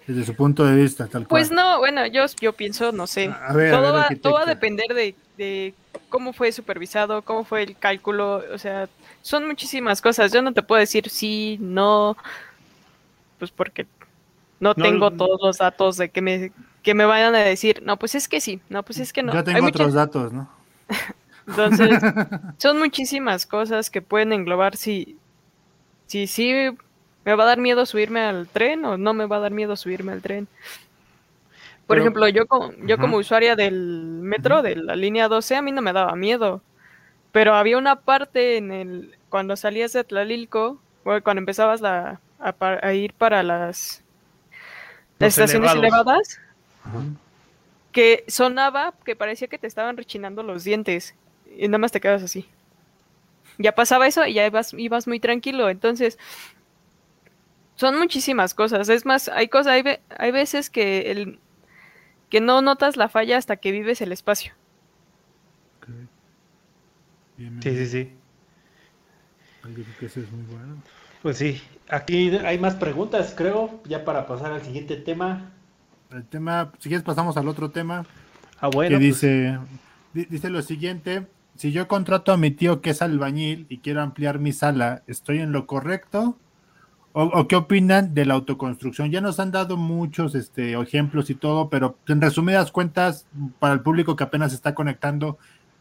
[0.07, 3.33] desde su punto de vista, tal Pues no, bueno, yo, yo pienso, no sé.
[3.49, 5.73] todo, va, todo va a depender de,
[6.09, 8.87] cómo fue supervisado, cómo fue el cálculo, o sea,
[9.21, 10.31] son muchísimas cosas.
[10.31, 12.15] Yo no te puedo decir sí, no,
[13.39, 13.87] pues porque
[14.59, 16.51] no, tengo todos los datos de que me,
[16.83, 19.33] que me vayan a decir, no, pues es que sí, no, pues es que no.
[19.33, 20.49] Yo tengo otros datos, ¿no?
[21.47, 21.99] Entonces,
[22.57, 25.17] son muchísimas cosas que pueden englobar si,
[26.07, 26.75] si sí
[27.25, 29.75] ¿Me va a dar miedo subirme al tren o no me va a dar miedo
[29.75, 30.47] subirme al tren?
[31.87, 33.75] Por ejemplo, yo como, yo como usuaria del
[34.21, 36.61] metro, de la línea 12, a mí no me daba miedo.
[37.31, 42.19] Pero había una parte en el, cuando salías de Tlalilco, cuando empezabas a,
[42.93, 44.03] ir para las,
[45.19, 46.39] estaciones elevadas,
[47.91, 51.13] que sonaba que parecía que te estaban rechinando los dientes.
[51.57, 52.47] Y nada más te quedas así.
[53.57, 55.69] Ya pasaba eso y ya ibas, ibas muy tranquilo.
[55.69, 56.17] Entonces,
[57.75, 58.89] son muchísimas cosas.
[58.89, 59.83] Es más, hay cosas, hay,
[60.17, 61.39] hay veces que el
[62.29, 64.53] que no notas la falla hasta que vives el espacio.
[67.37, 68.11] sí, sí, sí.
[70.01, 70.81] es muy bueno.
[71.21, 75.51] Pues sí, aquí hay más preguntas, creo, ya para pasar al siguiente tema.
[76.11, 78.05] El tema, si quieres pasamos al otro tema.
[78.59, 78.99] Ah, bueno.
[78.99, 79.21] Que pues.
[79.21, 79.57] dice,
[80.13, 84.39] dice lo siguiente, si yo contrato a mi tío que es albañil y quiero ampliar
[84.39, 86.37] mi sala, ¿estoy en lo correcto?
[87.17, 89.09] O, qué opinan de la autoconstrucción.
[89.09, 93.25] Ya nos han dado muchos este, ejemplos y todo, pero en resumidas cuentas,
[93.59, 95.37] para el público que apenas está conectando,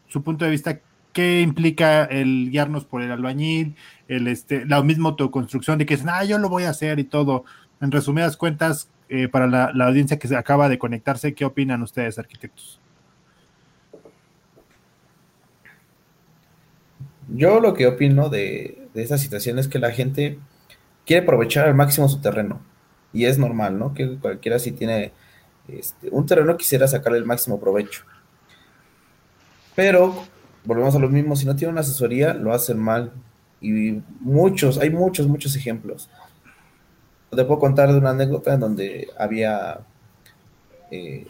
[0.07, 0.79] su punto de vista,
[1.13, 3.75] ¿qué implica el guiarnos por el albañil,
[4.07, 7.05] el, este, la misma autoconstrucción de que dicen, ah, yo lo voy a hacer y
[7.05, 7.45] todo?
[7.81, 11.83] En resumidas cuentas, eh, para la, la audiencia que se acaba de conectarse, ¿qué opinan
[11.83, 12.79] ustedes, arquitectos?
[17.29, 20.39] Yo lo que opino de, de esta situación es que la gente
[21.07, 22.61] quiere aprovechar al máximo su terreno.
[23.13, 23.95] Y es normal, ¿no?
[23.95, 25.13] Que cualquiera si tiene
[25.69, 28.05] este, un terreno quisiera sacarle el máximo provecho.
[29.75, 30.15] Pero,
[30.65, 33.13] volvemos a lo mismo, si no tiene una asesoría, lo hacen mal.
[33.61, 36.09] Y muchos, hay muchos, muchos ejemplos.
[37.31, 39.81] Te puedo contar de una anécdota en donde había
[40.91, 41.27] eh,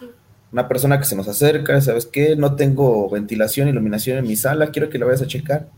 [0.52, 2.36] una persona que se nos acerca, ¿sabes qué?
[2.36, 5.68] No tengo ventilación, iluminación en mi sala, quiero que lo vayas a checar.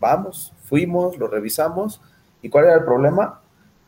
[0.00, 2.00] Vamos, fuimos, lo revisamos
[2.42, 3.40] ¿Y cuál era el problema?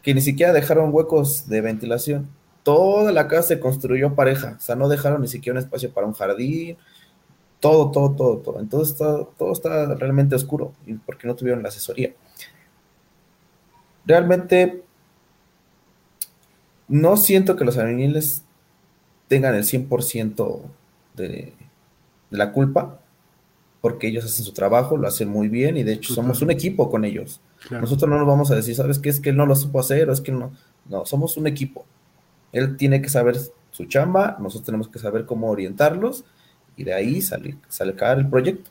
[0.02, 2.28] Que ni siquiera dejaron huecos de ventilación.
[2.62, 6.06] Toda la casa se construyó pareja, o sea, no dejaron ni siquiera un espacio para
[6.06, 6.76] un jardín,
[7.58, 8.60] todo, todo, todo, todo.
[8.60, 10.72] Entonces todo está realmente oscuro
[11.06, 12.12] porque no tuvieron la asesoría.
[14.04, 14.82] Realmente
[16.88, 18.42] no siento que los albañiles
[19.28, 20.60] tengan el 100%
[21.14, 21.52] de,
[22.30, 22.98] de la culpa,
[23.80, 26.90] porque ellos hacen su trabajo, lo hacen muy bien y de hecho somos un equipo
[26.90, 27.40] con ellos.
[27.68, 29.10] Nosotros no nos vamos a decir, ¿sabes qué?
[29.10, 30.52] Es que él no lo supo hacer o es que no.
[30.88, 31.84] No, somos un equipo.
[32.52, 33.36] Él tiene que saber
[33.70, 36.24] su chamba, nosotros tenemos que saber cómo orientarlos
[36.76, 37.56] y de ahí sale,
[37.96, 38.70] caer el proyecto.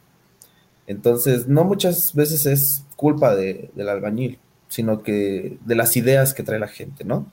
[0.88, 6.44] Entonces, no muchas veces es culpa de, del albañil, sino que de las ideas que
[6.44, 7.28] trae la gente, ¿no?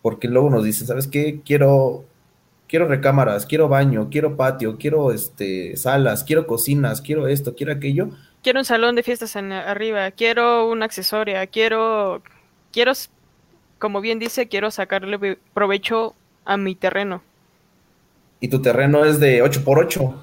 [0.00, 1.42] Porque luego nos dicen, ¿sabes qué?
[1.44, 2.04] Quiero,
[2.66, 8.10] quiero recámaras, quiero baño, quiero patio, quiero este, salas, quiero cocinas, quiero esto, quiero aquello,
[8.42, 12.22] quiero un salón de fiestas en, arriba, quiero una accesoria, quiero,
[12.72, 12.92] quiero,
[13.78, 16.14] como bien dice, quiero sacarle provecho
[16.44, 17.22] a mi terreno.
[18.40, 20.14] Y tu terreno es de 8x8,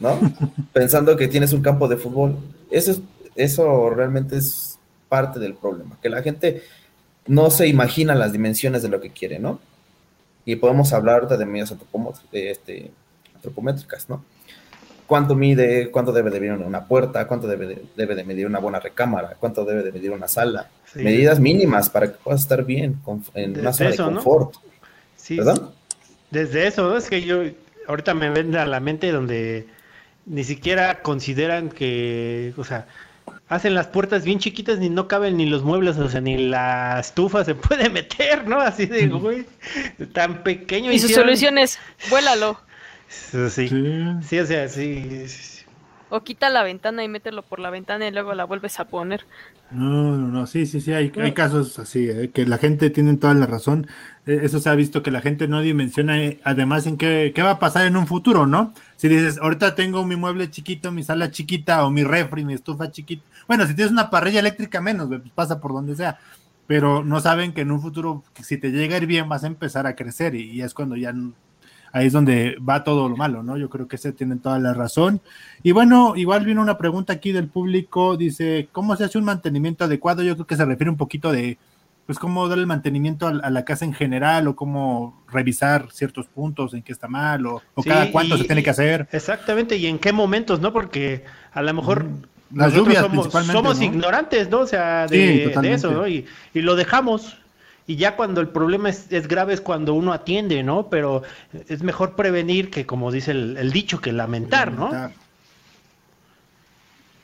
[0.00, 0.18] ¿no?
[0.72, 2.36] Pensando que tienes un campo de fútbol.
[2.70, 3.00] Eso,
[3.36, 6.62] eso realmente es parte del problema, que la gente
[7.26, 9.60] no se imagina las dimensiones de lo que quiere, ¿no?
[10.44, 11.74] Y podemos hablar de medidas
[12.32, 12.90] este,
[13.34, 14.24] antropométricas, ¿no?
[15.10, 18.60] Cuánto mide, cuánto debe de medir una puerta, cuánto debe de, debe de medir una
[18.60, 20.68] buena recámara, cuánto debe de medir una sala.
[20.94, 23.00] Medidas mínimas para que puedas estar bien
[23.34, 24.54] en una zona de confort.
[25.16, 25.72] Sí, ¿Perdón?
[26.30, 27.42] Desde eso, es que yo
[27.88, 29.66] ahorita me ven a la mente donde
[30.26, 32.86] ni siquiera consideran que, o sea,
[33.48, 37.00] hacen las puertas bien chiquitas ni no caben ni los muebles, o sea, ni la
[37.00, 38.60] estufa se puede meter, ¿no?
[38.60, 39.44] Así de, güey,
[40.12, 40.92] tan pequeño.
[40.92, 41.80] Y su solución es,
[42.10, 42.60] vuélalo.
[43.10, 43.68] Sí.
[44.20, 44.38] sí.
[44.38, 45.26] o sea, sí,
[46.08, 49.26] O quita la ventana y mételo por la ventana y luego la vuelves a poner.
[49.70, 52.32] No, no, no, sí, sí, sí, hay, hay casos así, ¿eh?
[52.32, 53.86] que la gente tiene toda la razón.
[54.26, 57.42] Eh, eso se ha visto que la gente no dimensiona, eh, además, en qué, qué
[57.42, 58.74] va a pasar en un futuro, ¿no?
[58.96, 62.90] Si dices, ahorita tengo mi mueble chiquito, mi sala chiquita, o mi refri, mi estufa
[62.90, 63.24] chiquita.
[63.46, 66.18] Bueno, si tienes una parrilla eléctrica menos, pues pasa por donde sea.
[66.66, 69.48] Pero no saben que en un futuro, si te llega a ir bien, vas a
[69.48, 71.12] empezar a crecer y, y es cuando ya
[71.92, 73.56] ahí es donde va todo lo malo, ¿no?
[73.56, 75.20] Yo creo que se tienen toda la razón.
[75.62, 79.84] Y bueno, igual viene una pregunta aquí del público, dice, ¿cómo se hace un mantenimiento
[79.84, 80.22] adecuado?
[80.22, 81.58] Yo creo que se refiere un poquito de,
[82.10, 86.74] pues, cómo dar el mantenimiento a, la casa en general o cómo revisar ciertos puntos
[86.74, 89.08] en qué está mal o, cada cuánto se tiene que hacer.
[89.12, 90.72] Exactamente, y en qué momentos, ¿no?
[90.72, 92.06] Porque a lo mejor...
[92.52, 94.58] Las lluvias somos, somos ignorantes, ¿no?
[94.58, 96.08] O sea, de, eso, ¿no?
[96.08, 97.39] Y, y lo dejamos,
[97.90, 100.88] y ya cuando el problema es, grave es cuando uno atiende, ¿no?
[100.90, 101.24] Pero
[101.68, 105.10] es mejor prevenir que, como dice el, dicho, que lamentar, ¿no?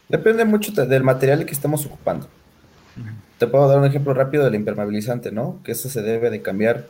[0.08, 2.26] Depende mucho del material que estamos ocupando.
[3.38, 5.60] Te puedo dar un ejemplo rápido del impermeabilizante, ¿no?
[5.62, 6.88] Que eso se debe de cambiar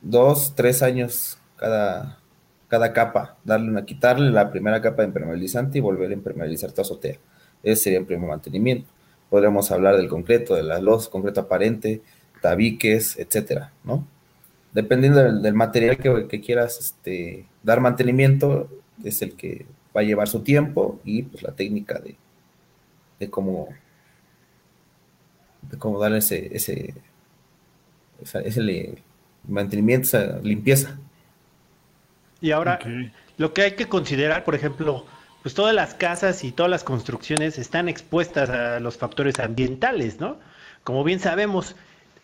[0.00, 2.20] dos, tres años cada,
[2.68, 6.80] cada capa, darle una, quitarle la primera capa de impermeabilizante y volver a impermeabilizar tu
[6.80, 7.18] azotea.
[7.62, 8.88] Ese sería el primer mantenimiento.
[9.28, 12.00] Podríamos hablar del concreto, de la luz, concreto aparente,
[12.40, 14.06] tabiques, etcétera, ¿no?
[14.72, 18.68] Dependiendo del, material que, quieras este, dar mantenimiento,
[19.04, 19.66] es el que
[19.96, 22.16] va a llevar su tiempo y pues la técnica de,
[23.18, 23.68] de cómo
[25.62, 26.94] de cómo darle ese, ese,
[28.44, 29.02] ese
[29.46, 30.98] mantenimiento, esa limpieza.
[32.40, 32.78] Y ahora,
[33.36, 35.04] lo que hay que considerar, por ejemplo,
[35.42, 40.38] pues todas las casas y todas las construcciones están expuestas a los factores ambientales, ¿no?
[40.84, 41.76] Como bien sabemos,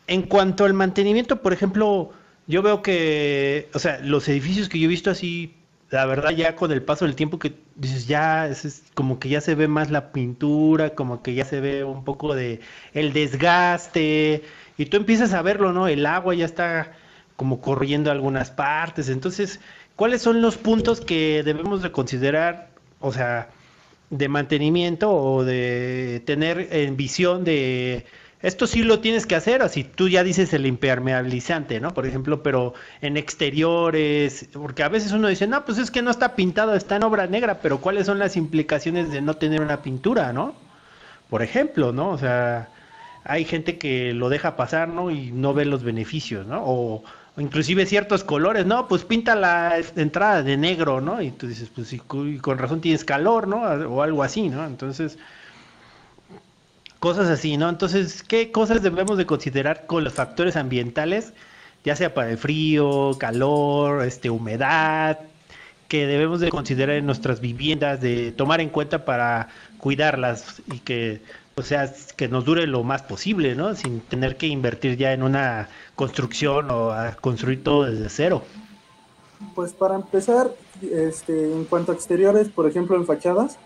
[0.06, 2.12] en cuanto al mantenimiento, por ejemplo,
[2.46, 5.54] yo veo que, o sea, los edificios que yo he visto así,
[5.90, 9.40] la verdad ya con el paso del tiempo que dices, ya, es, como que ya
[9.40, 12.60] se ve más la pintura, como que ya se ve un poco de
[12.92, 14.44] el desgaste,
[14.78, 15.88] y tú empiezas a verlo, ¿no?
[15.88, 16.92] El agua ya está
[17.36, 19.60] como corriendo algunas partes, entonces,
[19.96, 23.48] ¿cuáles son los puntos que debemos de considerar, o sea,
[24.10, 28.06] de mantenimiento o de tener en visión de
[28.46, 31.92] esto sí lo tienes que hacer, así tú ya dices el impermeabilizante, ¿no?
[31.92, 36.12] Por ejemplo, pero en exteriores, porque a veces uno dice, no, pues es que no
[36.12, 39.82] está pintado, está en obra negra, pero ¿cuáles son las implicaciones de no tener una
[39.82, 40.54] pintura, ¿no?
[41.28, 42.10] Por ejemplo, ¿no?
[42.10, 42.68] O sea,
[43.24, 45.10] hay gente que lo deja pasar, ¿no?
[45.10, 46.62] Y no ve los beneficios, ¿no?
[46.64, 47.04] O,
[47.38, 51.20] inclusive ciertos colores, no, pues pinta la entrada de negro, ¿no?
[51.20, 53.62] Y tú dices, pues sí, con razón tienes calor, ¿no?
[53.62, 54.64] O algo así, ¿no?
[54.64, 55.18] Entonces,
[57.06, 57.68] cosas así, ¿no?
[57.68, 61.34] Entonces, ¿qué cosas debemos de considerar con los factores ambientales,
[61.84, 65.20] ya sea para el frío, calor, este, humedad,
[65.86, 71.22] que debemos de considerar en nuestras viviendas, de tomar en cuenta para cuidarlas y que,
[71.54, 73.76] o sea, que nos dure lo más posible, ¿no?
[73.76, 78.42] Sin tener que invertir ya en una construcción o construir todo desde cero.
[79.54, 80.50] Pues para empezar,
[80.82, 83.58] este, en cuanto a exteriores, por ejemplo, en fachadas,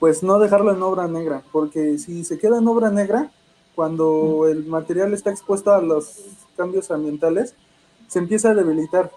[0.00, 3.30] pues no dejarlo en obra negra, porque si se queda en obra negra,
[3.74, 6.24] cuando el material está expuesto a los
[6.56, 7.54] cambios ambientales,
[8.08, 9.12] se empieza a debilitar.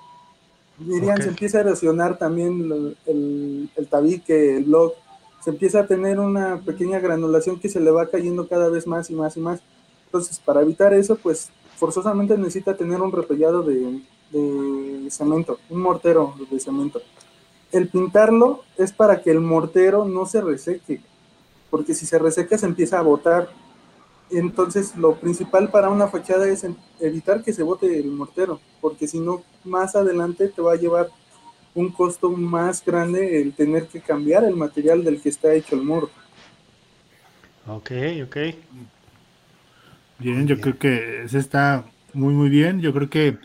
[0.77, 4.93] Dirían, se empieza a erosionar también el, el, tabique, el blog,
[5.41, 9.09] se empieza a tener una pequeña granulación que se le va cayendo cada vez más
[9.09, 9.61] y más y más.
[10.07, 16.33] Entonces, para evitar eso, pues forzosamente necesita tener un repellado de, de cemento, un mortero
[16.51, 17.01] de cemento
[17.73, 21.01] el pintarlo es para que el mortero no se reseque,
[21.69, 23.49] porque si se reseca se empieza a botar.
[24.29, 26.65] Entonces lo principal para una fachada es
[26.99, 31.09] evitar que se bote el mortero, porque si no, más adelante te va a llevar
[31.75, 35.81] un costo más grande el tener que cambiar el material del que está hecho el
[35.81, 36.09] muro.
[37.67, 37.91] Ok,
[38.25, 38.37] ok.
[40.19, 42.81] Bien, yo creo que ese está muy, muy bien.
[42.81, 43.37] Yo creo que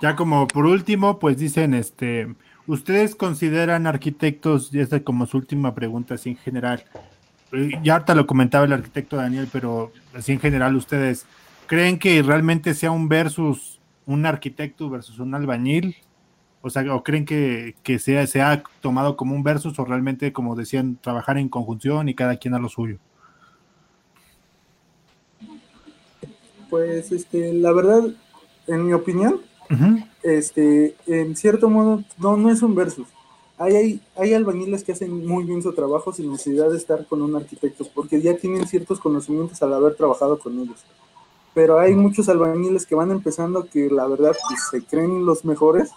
[0.00, 2.34] ya como por último, pues dicen, este,
[2.66, 6.84] ¿Ustedes consideran arquitectos, y esta como su última pregunta, así en general,
[7.52, 11.26] eh, ya ahorita lo comentaba el arquitecto Daniel, pero así en general, ¿ustedes
[11.66, 15.96] creen que realmente sea un versus un arquitecto versus un albañil?
[16.62, 20.56] O sea, ¿o creen que, sea, se ha tomado como un versus o realmente, como
[20.56, 22.96] decían, trabajar en conjunción y cada quien a lo suyo?
[26.70, 28.04] Pues, este, la verdad,
[28.66, 29.42] en mi opinión,
[30.22, 33.06] este, en cierto modo, no, no es un versus.
[33.56, 37.22] Hay, hay, hay, albañiles que hacen muy bien su trabajo sin necesidad de estar con
[37.22, 40.84] un arquitecto, porque ya tienen ciertos conocimientos al haber trabajado con ellos.
[41.54, 45.92] Pero hay muchos albañiles que van empezando que la verdad pues, se creen los mejores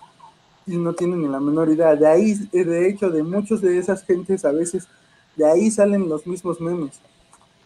[0.68, 1.96] y no tienen ni la menor idea.
[1.96, 4.88] De ahí, de hecho, de muchos de esas gentes a veces,
[5.36, 7.00] de ahí salen los mismos memes.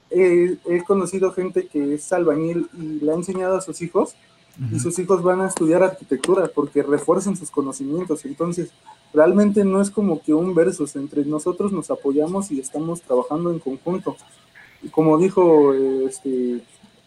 [0.09, 4.15] he conocido gente que es albañil y le ha enseñado a sus hijos
[4.71, 8.25] y sus hijos van a estudiar arquitectura porque refuerzan sus conocimientos.
[8.25, 8.71] Entonces,
[9.13, 13.59] realmente no es como que un versus, entre nosotros nos apoyamos y estamos trabajando en
[13.59, 14.15] conjunto.
[14.83, 16.61] Y como dijo este,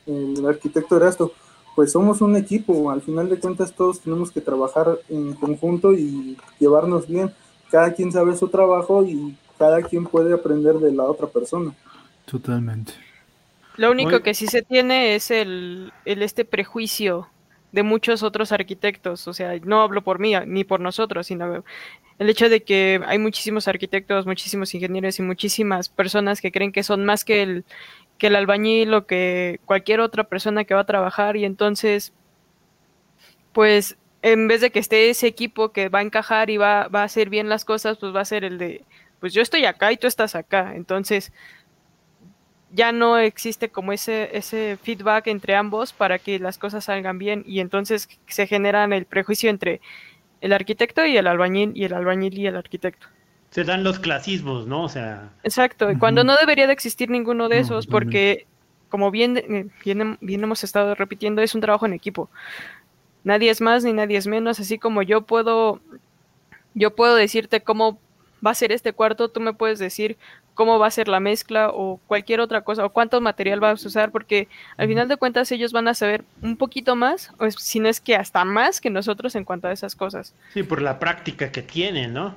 [0.07, 1.33] el arquitecto Erasto,
[1.75, 6.37] pues somos un equipo, al final de cuentas todos tenemos que trabajar en conjunto y
[6.59, 7.33] llevarnos bien.
[7.71, 11.75] Cada quien sabe su trabajo y cada quien puede aprender de la otra persona.
[12.27, 12.93] Totalmente.
[13.77, 17.27] Lo único que sí se tiene es el, el este prejuicio
[17.75, 19.27] de muchos otros arquitectos.
[19.27, 21.65] O sea, no hablo por mí ni por nosotros, sino
[22.19, 26.85] el hecho de que hay muchísimos arquitectos, muchísimos ingenieros y muchísimas personas que creen que
[26.85, 27.65] son más que el,
[28.17, 32.13] que el albañil o que cualquier otra persona que va a trabajar y entonces,
[33.53, 37.03] pues en vez de que esté ese equipo que va a encajar y va, va
[37.03, 38.85] a hacer bien las cosas, pues va a ser el de,
[39.19, 40.75] pues yo estoy acá y tú estás acá.
[40.77, 41.33] Entonces,
[42.75, 47.45] ya no existe como ese, ese feedback entre ambos para que las cosas salgan bien
[47.47, 49.81] y entonces se generan el prejuicio entre
[50.41, 53.07] el arquitecto y el albañil y el albañil y el arquitecto.
[53.51, 54.83] Se dan los clasismos, ¿no?
[54.83, 55.31] O sea.
[55.45, 58.47] Exacto, y cuando no debería de existir ninguno de esos, porque
[58.89, 62.29] como bien, eh, bien, bien hemos estado repitiendo, es un trabajo en equipo.
[63.23, 65.81] Nadie es más ni nadie es menos, así como yo puedo,
[66.75, 68.01] yo puedo decirte cómo
[68.45, 70.17] va a ser este cuarto, tú me puedes decir
[70.55, 73.89] cómo va a ser la mezcla o cualquier otra cosa, o cuánto material vas a
[73.89, 77.81] usar, porque al final de cuentas ellos van a saber un poquito más, o si
[77.81, 80.35] no es que hasta más que nosotros en cuanto a esas cosas.
[80.53, 82.35] Sí, por la práctica que tienen, ¿no?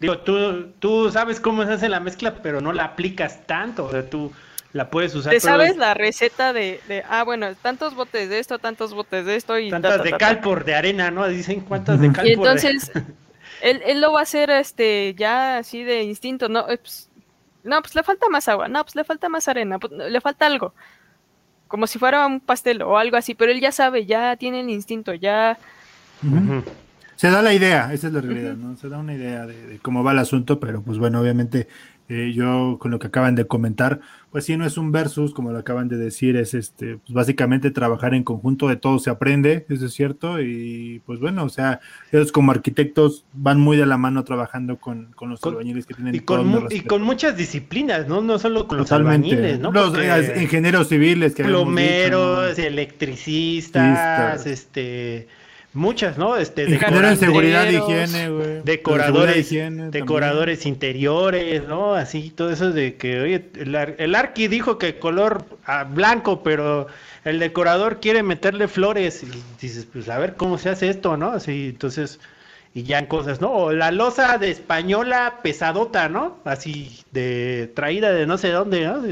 [0.00, 3.90] Digo, tú, tú sabes cómo se hace la mezcla, pero no la aplicas tanto, o
[3.90, 4.32] sea, tú
[4.72, 5.32] la puedes usar.
[5.32, 9.36] Te sabes la receta de, de, ah, bueno, tantos botes de esto, tantos botes de
[9.36, 9.70] esto y...
[9.70, 11.26] Tantas de cal por de arena, ¿no?
[11.28, 12.90] Dicen cuántas de cal y entonces...
[13.62, 17.10] él, él, lo va a hacer este ya así de instinto, no, eh, pues,
[17.64, 20.46] no, pues le falta más agua, no, pues le falta más arena, pues, le falta
[20.46, 20.74] algo.
[21.68, 24.70] Como si fuera un pastel o algo así, pero él ya sabe, ya tiene el
[24.70, 25.58] instinto, ya...
[27.16, 28.76] Se da la idea, esa es la realidad, ¿no?
[28.76, 31.66] Se da una idea de, cómo va el asunto, pero pues bueno, obviamente
[32.08, 34.00] eh, yo con lo que acaban de comentar,
[34.30, 37.72] pues sí, no es un versus, como lo acaban de decir, es este, pues básicamente
[37.72, 41.80] trabajar en conjunto, de todo se aprende, eso es cierto, y pues bueno, o sea,
[42.12, 46.14] ellos como arquitectos van muy de la mano trabajando con, los albañiles que tienen.
[46.14, 48.20] Y con, y con muchas disciplinas, ¿no?
[48.20, 49.72] No solo con los albañiles, ¿no?
[49.72, 49.92] Los
[50.36, 55.26] ingenieros civiles, que plomeros, electricistas, este
[55.76, 56.38] Muchas, ¿no?
[56.38, 58.62] Este, de seguridad higiene, güey.
[58.64, 59.50] Decoradores,
[59.90, 61.94] decoradores interiores, ¿no?
[61.94, 63.50] Así, todo eso de que, oye,
[63.98, 66.86] el, Arqui dijo que color ah, blanco, pero
[67.26, 69.22] el decorador quiere meterle flores.
[69.22, 69.26] Y
[69.60, 71.32] dices, pues a ver cómo se hace esto, ¿no?
[71.32, 72.20] Así, entonces,
[72.72, 73.52] y ya en cosas, ¿no?
[73.52, 76.38] O la losa de española pesadota, ¿no?
[76.46, 79.02] Así, de traída de no sé dónde, ¿no?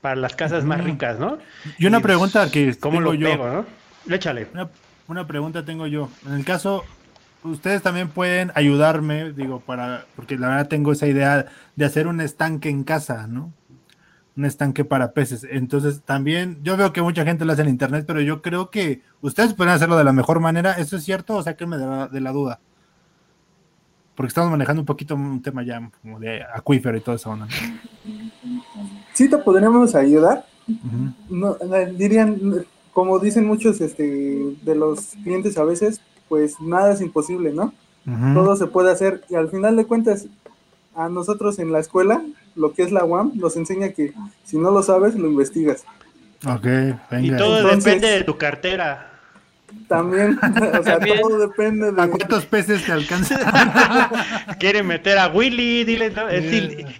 [0.00, 1.36] para las casas más ricas, ¿no?
[1.78, 2.74] Y una pregunta que.
[2.80, 3.28] ¿Cómo lo yo?
[3.28, 3.66] pego, no?
[4.14, 4.66] Échale una
[5.26, 6.08] pregunta tengo yo.
[6.26, 6.84] En el caso,
[7.44, 11.46] ustedes también pueden ayudarme, digo, para, porque la verdad tengo esa idea
[11.76, 13.52] de hacer un estanque en casa, ¿no?
[14.36, 15.46] Un estanque para peces.
[15.50, 19.02] Entonces, también, yo veo que mucha gente lo hace en internet, pero yo creo que
[19.20, 20.72] ustedes pueden hacerlo de la mejor manera.
[20.72, 22.60] ¿Eso es cierto o sáquenme de la, de la duda?
[24.14, 27.48] Porque estamos manejando un poquito un tema ya como de acuífero y todo eso, ¿no?
[29.14, 30.44] Sí, te podríamos ayudar.
[31.28, 31.56] no,
[31.96, 32.38] dirían,
[33.00, 37.72] como dicen muchos este, de los clientes a veces, pues nada es imposible, ¿no?
[38.34, 40.26] Todo se puede hacer y al final de cuentas,
[40.94, 42.22] a nosotros en la escuela,
[42.54, 44.12] lo que es la UAM, nos enseña que
[44.44, 45.84] si no lo sabes, lo investigas.
[46.46, 46.66] Ok,
[47.10, 47.22] venga.
[47.22, 49.09] Y todo depende de tu cartera.
[49.88, 50.38] También,
[50.78, 52.02] o sea, todo depende de.
[52.02, 53.38] ¿A cuántos peces te alcanza?
[54.60, 56.12] Quiere meter a Willy, dile.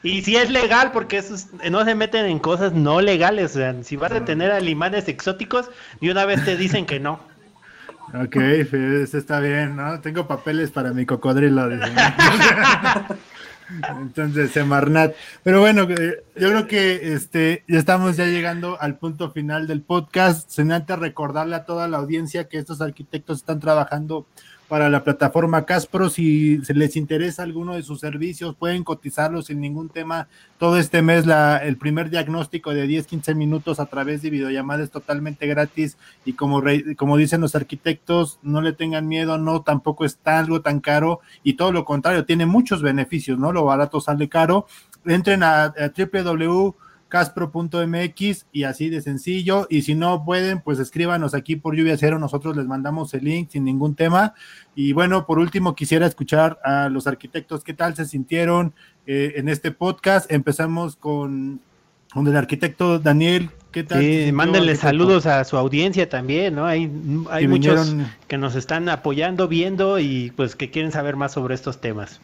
[0.02, 3.52] y si es legal, porque esos no se meten en cosas no legales.
[3.52, 7.20] O sea, si vas a tener alimanes exóticos, y una vez te dicen que no.
[8.12, 10.00] Ok, eso está bien, ¿no?
[10.00, 11.68] Tengo papeles para mi cocodrilo.
[14.00, 15.14] Entonces, Semarnat.
[15.42, 19.82] Pero bueno, eh, yo creo que este, ya estamos ya llegando al punto final del
[19.82, 20.50] podcast.
[20.50, 24.26] Sin recordarle a toda la audiencia que estos arquitectos están trabajando
[24.70, 26.08] para la plataforma Caspro.
[26.08, 30.28] Si se les interesa alguno de sus servicios, pueden cotizarlo sin ningún tema.
[30.58, 34.84] Todo este mes, la, el primer diagnóstico de 10, 15 minutos a través de videollamada
[34.84, 35.98] es totalmente gratis.
[36.24, 36.62] Y como,
[36.96, 41.18] como dicen los arquitectos, no le tengan miedo, no, tampoco está algo tan caro.
[41.42, 43.50] Y todo lo contrario, tiene muchos beneficios, ¿no?
[43.50, 44.66] Lo barato sale caro.
[45.04, 46.76] Entren a, a www
[47.10, 49.66] caspro.mx y así de sencillo.
[49.68, 53.50] Y si no pueden, pues escríbanos aquí por Lluvia Cero, nosotros les mandamos el link
[53.50, 54.32] sin ningún tema.
[54.74, 58.72] Y bueno, por último, quisiera escuchar a los arquitectos qué tal se sintieron
[59.06, 60.32] eh, en este podcast.
[60.32, 61.60] Empezamos con,
[62.14, 63.50] con el arquitecto Daniel.
[63.72, 64.00] ¿Qué tal?
[64.00, 66.64] Sí, mándenle saludos a su audiencia también, ¿no?
[66.64, 66.90] Hay,
[67.30, 67.94] hay muchos
[68.26, 72.20] que nos están apoyando, viendo y pues que quieren saber más sobre estos temas.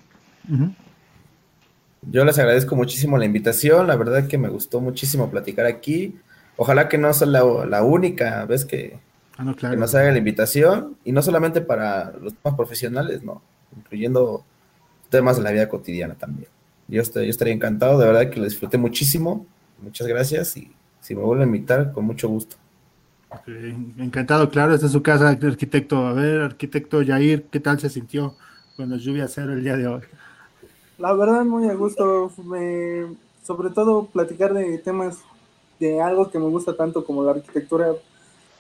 [2.11, 6.17] Yo les agradezco muchísimo la invitación, la verdad que me gustó muchísimo platicar aquí.
[6.57, 8.99] Ojalá que no sea la, única vez que,
[9.37, 13.43] ah, nos haga la invitación, y no solamente para los temas profesionales, no,
[13.77, 14.45] incluyendo
[15.11, 16.49] temas de la vida cotidiana también.
[16.89, 19.45] Yo, estoy, yo estaría encantado, de verdad que lo disfruté muchísimo.
[19.83, 22.57] Muchas gracias y si me vuelven a invitar, con mucho gusto.
[23.99, 26.07] Encantado, claro, esta es su casa, arquitecto.
[26.07, 28.37] A ver, arquitecto Yair, ¿qué tal se sintió
[28.77, 30.03] cuando lluvia cero el día de hoy?
[30.99, 32.31] La verdad, muy a gusto.
[33.43, 35.19] sobre todo platicar de temas
[35.79, 37.95] de algo que me gusta tanto como la arquitectura.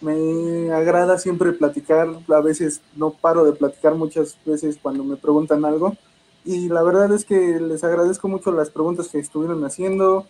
[0.03, 2.09] Me agrada siempre platicar.
[2.28, 5.97] A veces no paro de platicar muchas veces cuando me preguntan algo.
[6.45, 10.26] Y la verdad es que les agradezco mucho las preguntas que estuvieron haciendo,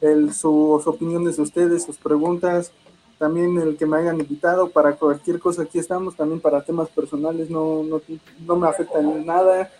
[0.00, 2.70] el, sus opiniones de ustedes, sus preguntas,
[3.18, 5.62] también el que me hayan invitado para cualquier cosa.
[5.62, 8.00] Aquí estamos también para temas personales, no, no,
[8.46, 9.70] no me afecta en nada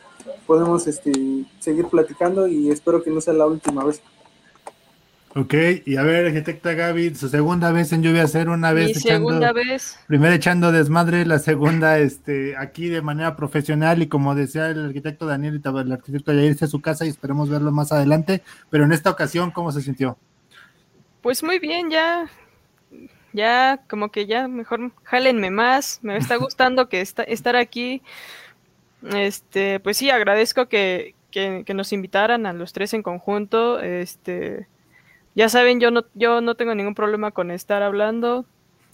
[0.46, 1.12] podemos este,
[1.58, 4.00] seguir platicando y espero que no sea la última vez.
[5.38, 5.52] Ok,
[5.84, 9.52] y a ver, arquitecta Gaby, su segunda vez en Lluvia Cero, una vez Mi segunda
[9.52, 9.98] vez.
[10.06, 15.26] Primero echando desmadre, la segunda este, aquí de manera profesional y como decía el arquitecto
[15.26, 18.84] Daniel y el arquitecto ya irse a su casa y esperemos verlo más adelante, pero
[18.84, 20.16] en esta ocasión, ¿cómo se sintió?
[21.20, 22.30] Pues muy bien, ya,
[23.34, 28.00] ya como que ya mejor jálenme más, me está gustando que estar aquí
[29.14, 31.14] este, pues sí, agradezco que,
[31.74, 33.80] nos invitaran a los tres en conjunto.
[33.80, 34.66] Este,
[35.34, 38.46] ya saben, yo no, yo no tengo ningún problema con estar hablando.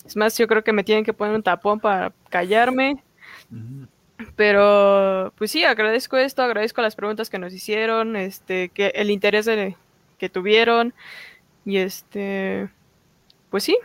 [0.05, 3.03] Es más, yo creo que me tienen que poner un tapón para callarme.
[4.37, 9.49] Pero, pues sí, agradezco esto, agradezco las preguntas que nos hicieron, este, que el interés
[10.19, 10.95] que tuvieron.
[11.65, 12.69] Y este,
[13.51, 13.79] pues sí,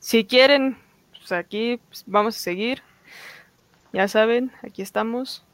[0.00, 0.76] si quieren,
[1.16, 2.82] pues aquí pues, vamos a seguir.
[3.92, 5.44] Ya saben, aquí estamos.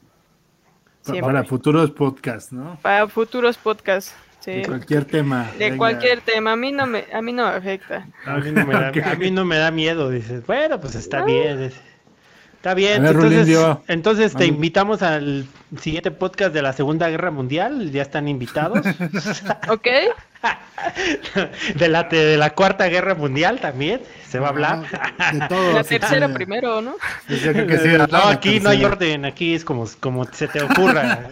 [1.05, 2.79] Para futuros podcasts, ¿no?
[2.83, 4.15] Para futuros podcasts.
[4.41, 4.53] Sí.
[4.53, 5.51] De cualquier tema.
[5.59, 8.07] De cualquier tema, a mí no me, a mí no me afecta.
[8.25, 10.47] A mí no me da, a mí no me da miedo, dices.
[10.47, 11.73] Bueno, pues está bien.
[12.59, 13.49] Está bien, entonces,
[13.87, 15.47] entonces te invitamos al
[15.81, 18.85] siguiente podcast de la Segunda Guerra Mundial, ya están invitados.
[19.69, 19.87] ok.
[21.75, 24.85] De la, de la Cuarta Guerra Mundial también se va a hablar.
[25.39, 26.97] la tercera primero, ¿no?
[28.11, 31.31] no, aquí no hay orden, aquí es como, como se te ocurra.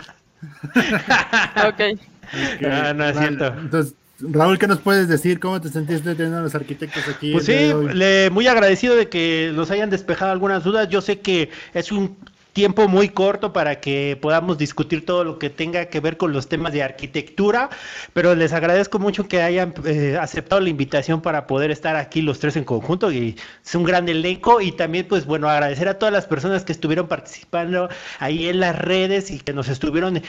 [1.69, 1.99] ok.
[2.69, 3.47] Ah, no, es cierto.
[3.47, 5.39] Entonces, Raúl, ¿qué nos puedes decir?
[5.39, 7.33] ¿Cómo te sentiste teniendo a los arquitectos aquí?
[7.33, 10.89] Pues sí, le, muy agradecido de que nos hayan despejado algunas dudas.
[10.89, 12.17] Yo sé que es un
[12.57, 16.49] tiempo muy corto para que podamos discutir todo lo que tenga que ver con los
[16.49, 17.69] temas de arquitectura,
[18.15, 22.39] pero les agradezco mucho que hayan eh, aceptado la invitación para poder estar aquí los
[22.39, 26.15] tres en conjunto y es un gran elenco y también pues bueno agradecer a todas
[26.15, 27.91] las personas que estuvieron participando
[28.21, 30.23] ahí en las redes y que nos estuvieron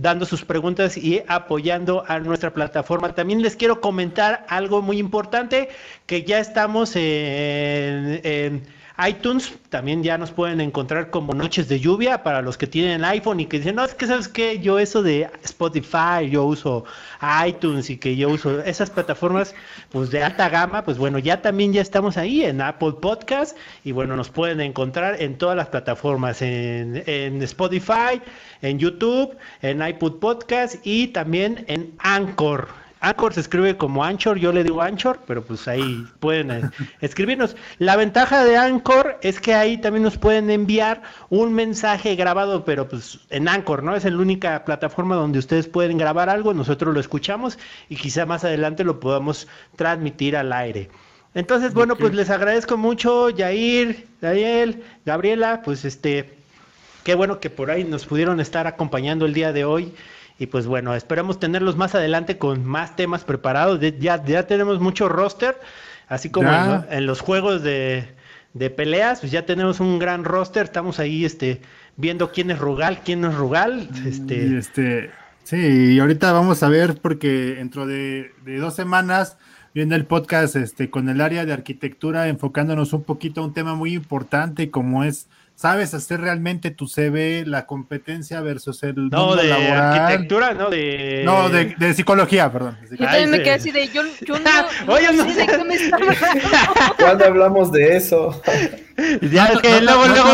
[0.00, 3.14] dando sus preguntas y apoyando a nuestra plataforma.
[3.14, 5.68] También les quiero comentar algo muy importante
[6.06, 12.42] que ya estamos en iTunes también ya nos pueden encontrar como Noches de Lluvia para
[12.42, 15.28] los que tienen iPhone y que dicen, no, es que sabes que yo eso de
[15.42, 16.84] Spotify, yo uso
[17.46, 19.54] iTunes y que yo uso esas plataformas
[19.90, 23.92] pues de alta gama, pues bueno, ya también ya estamos ahí en Apple Podcast y
[23.92, 28.20] bueno, nos pueden encontrar en todas las plataformas, en, en Spotify,
[28.62, 32.68] en YouTube, en iPod Podcast y también en Anchor.
[33.00, 36.70] Anchor se escribe como Anchor, yo le digo Anchor, pero pues ahí pueden eh,
[37.00, 37.56] escribirnos.
[37.78, 42.88] La ventaja de Anchor es que ahí también nos pueden enviar un mensaje grabado, pero
[42.88, 43.96] pues en Anchor, ¿no?
[43.96, 48.44] Es la única plataforma donde ustedes pueden grabar algo, nosotros lo escuchamos y quizá más
[48.44, 50.90] adelante lo podamos transmitir al aire.
[51.34, 56.34] Entonces, bueno, pues les agradezco mucho, Yair, Daniel, Gabriela, pues este,
[57.04, 59.94] qué bueno que por ahí nos pudieron estar acompañando el día de hoy.
[60.40, 63.78] Y pues bueno, esperamos tenerlos más adelante con más temas preparados.
[63.98, 65.54] Ya, ya tenemos mucho roster,
[66.08, 66.48] así como
[66.90, 68.08] en, los juegos de,
[68.74, 70.64] peleas, pues ya tenemos un gran roster.
[70.64, 71.60] Estamos ahí este,
[71.98, 73.86] viendo quién es Rugal, quién no es Rugal.
[74.06, 74.56] Este...
[74.56, 75.10] este
[75.44, 79.36] sí, y ahorita vamos a ver porque dentro de, de dos semanas
[79.74, 83.74] viendo el podcast este, con el área de arquitectura, enfocándonos un poquito a un tema
[83.74, 85.28] muy importante como es
[85.60, 91.20] sabes hacer realmente tu CV, la competencia versus el no, mundo de arquitectura, no de
[91.26, 92.78] no de, de psicología, perdón.
[92.90, 95.74] Yo también me quedé así de yo, yo no, Oye, no, sé de qué me
[95.74, 95.98] está
[96.98, 98.40] ¿Cuándo hablamos de eso?
[99.20, 100.30] Ya es que luego, luego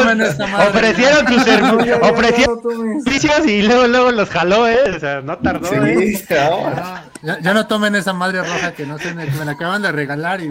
[0.70, 1.42] ofrecieron sus
[3.04, 4.92] servicios y luego, luego los jaló, ¿eh?
[4.96, 6.24] O sea, no tardó, sí, ¿eh?
[7.22, 10.40] ya, no tomen esa madre roja que no sé, me la acaban de regalar.
[10.40, 10.48] Y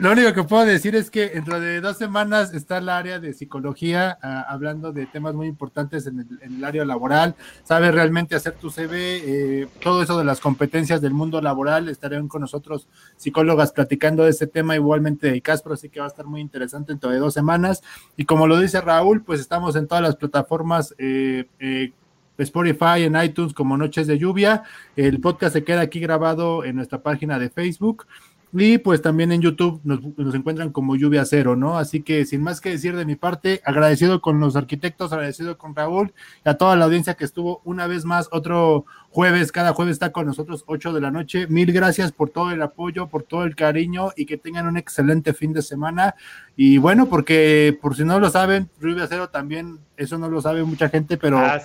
[0.00, 3.32] lo único que puedo decir es que dentro de dos semanas está el área de
[3.32, 7.34] psicología ah, hablando de temas muy importantes en el, área laboral.
[7.64, 11.88] Sabe realmente hacer tu CV, eh, todo eso de las competencias del mundo laboral.
[11.88, 16.08] Estarán con nosotros psicólogas platicando de ese tema, igualmente de Caspro, así que va a
[16.08, 17.82] estar muy interesante dentro de dos semanas.
[18.16, 20.94] Y como lo dice Raúl, pues estamos en todas las plataformas.
[20.98, 21.92] Eh, eh,
[22.38, 24.64] Spotify, en iTunes como Noches de Lluvia.
[24.94, 28.06] El podcast se queda aquí grabado en nuestra página de Facebook.
[28.52, 31.78] Y pues también en YouTube nos, nos, encuentran como lluvia cero, ¿no?
[31.78, 35.74] Así que sin más que decir de mi parte, agradecido con los arquitectos, agradecido con
[35.74, 38.86] Raúl y a toda la audiencia que estuvo una vez más otro
[39.16, 41.46] jueves, cada jueves está con nosotros 8 de la noche.
[41.48, 45.32] Mil gracias por todo el apoyo, por todo el cariño y que tengan un excelente
[45.32, 46.14] fin de semana.
[46.54, 50.64] Y bueno, porque por si no lo saben, Lluvia Cero también, eso no lo sabe
[50.64, 51.60] mucha gente, pero ah,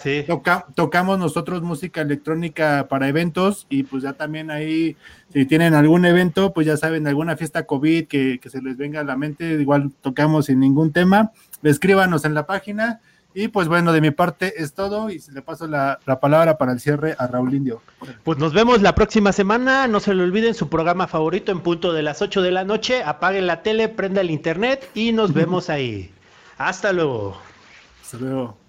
[0.75, 4.95] tocamos nosotros música electrónica para eventos y pues ya también ahí,
[5.34, 9.01] si tienen algún evento, pues ya saben, alguna fiesta COVID que, que se les venga
[9.01, 11.32] a la mente, igual tocamos sin ningún tema.
[11.63, 13.01] Escríbanos en la página
[13.34, 16.79] y pues bueno, de mi parte es todo y le paso la, palabra para el
[16.79, 17.82] cierre a Raúl Indio.
[18.23, 21.93] Pues nos vemos la próxima semana, no se le olviden su programa favorito en punto
[21.93, 25.69] de las 8 de la noche, apaguen la tele, prenda el internet y nos vemos
[25.69, 26.11] ahí.
[26.57, 27.38] Hasta luego.
[28.01, 28.61] Hasta luego.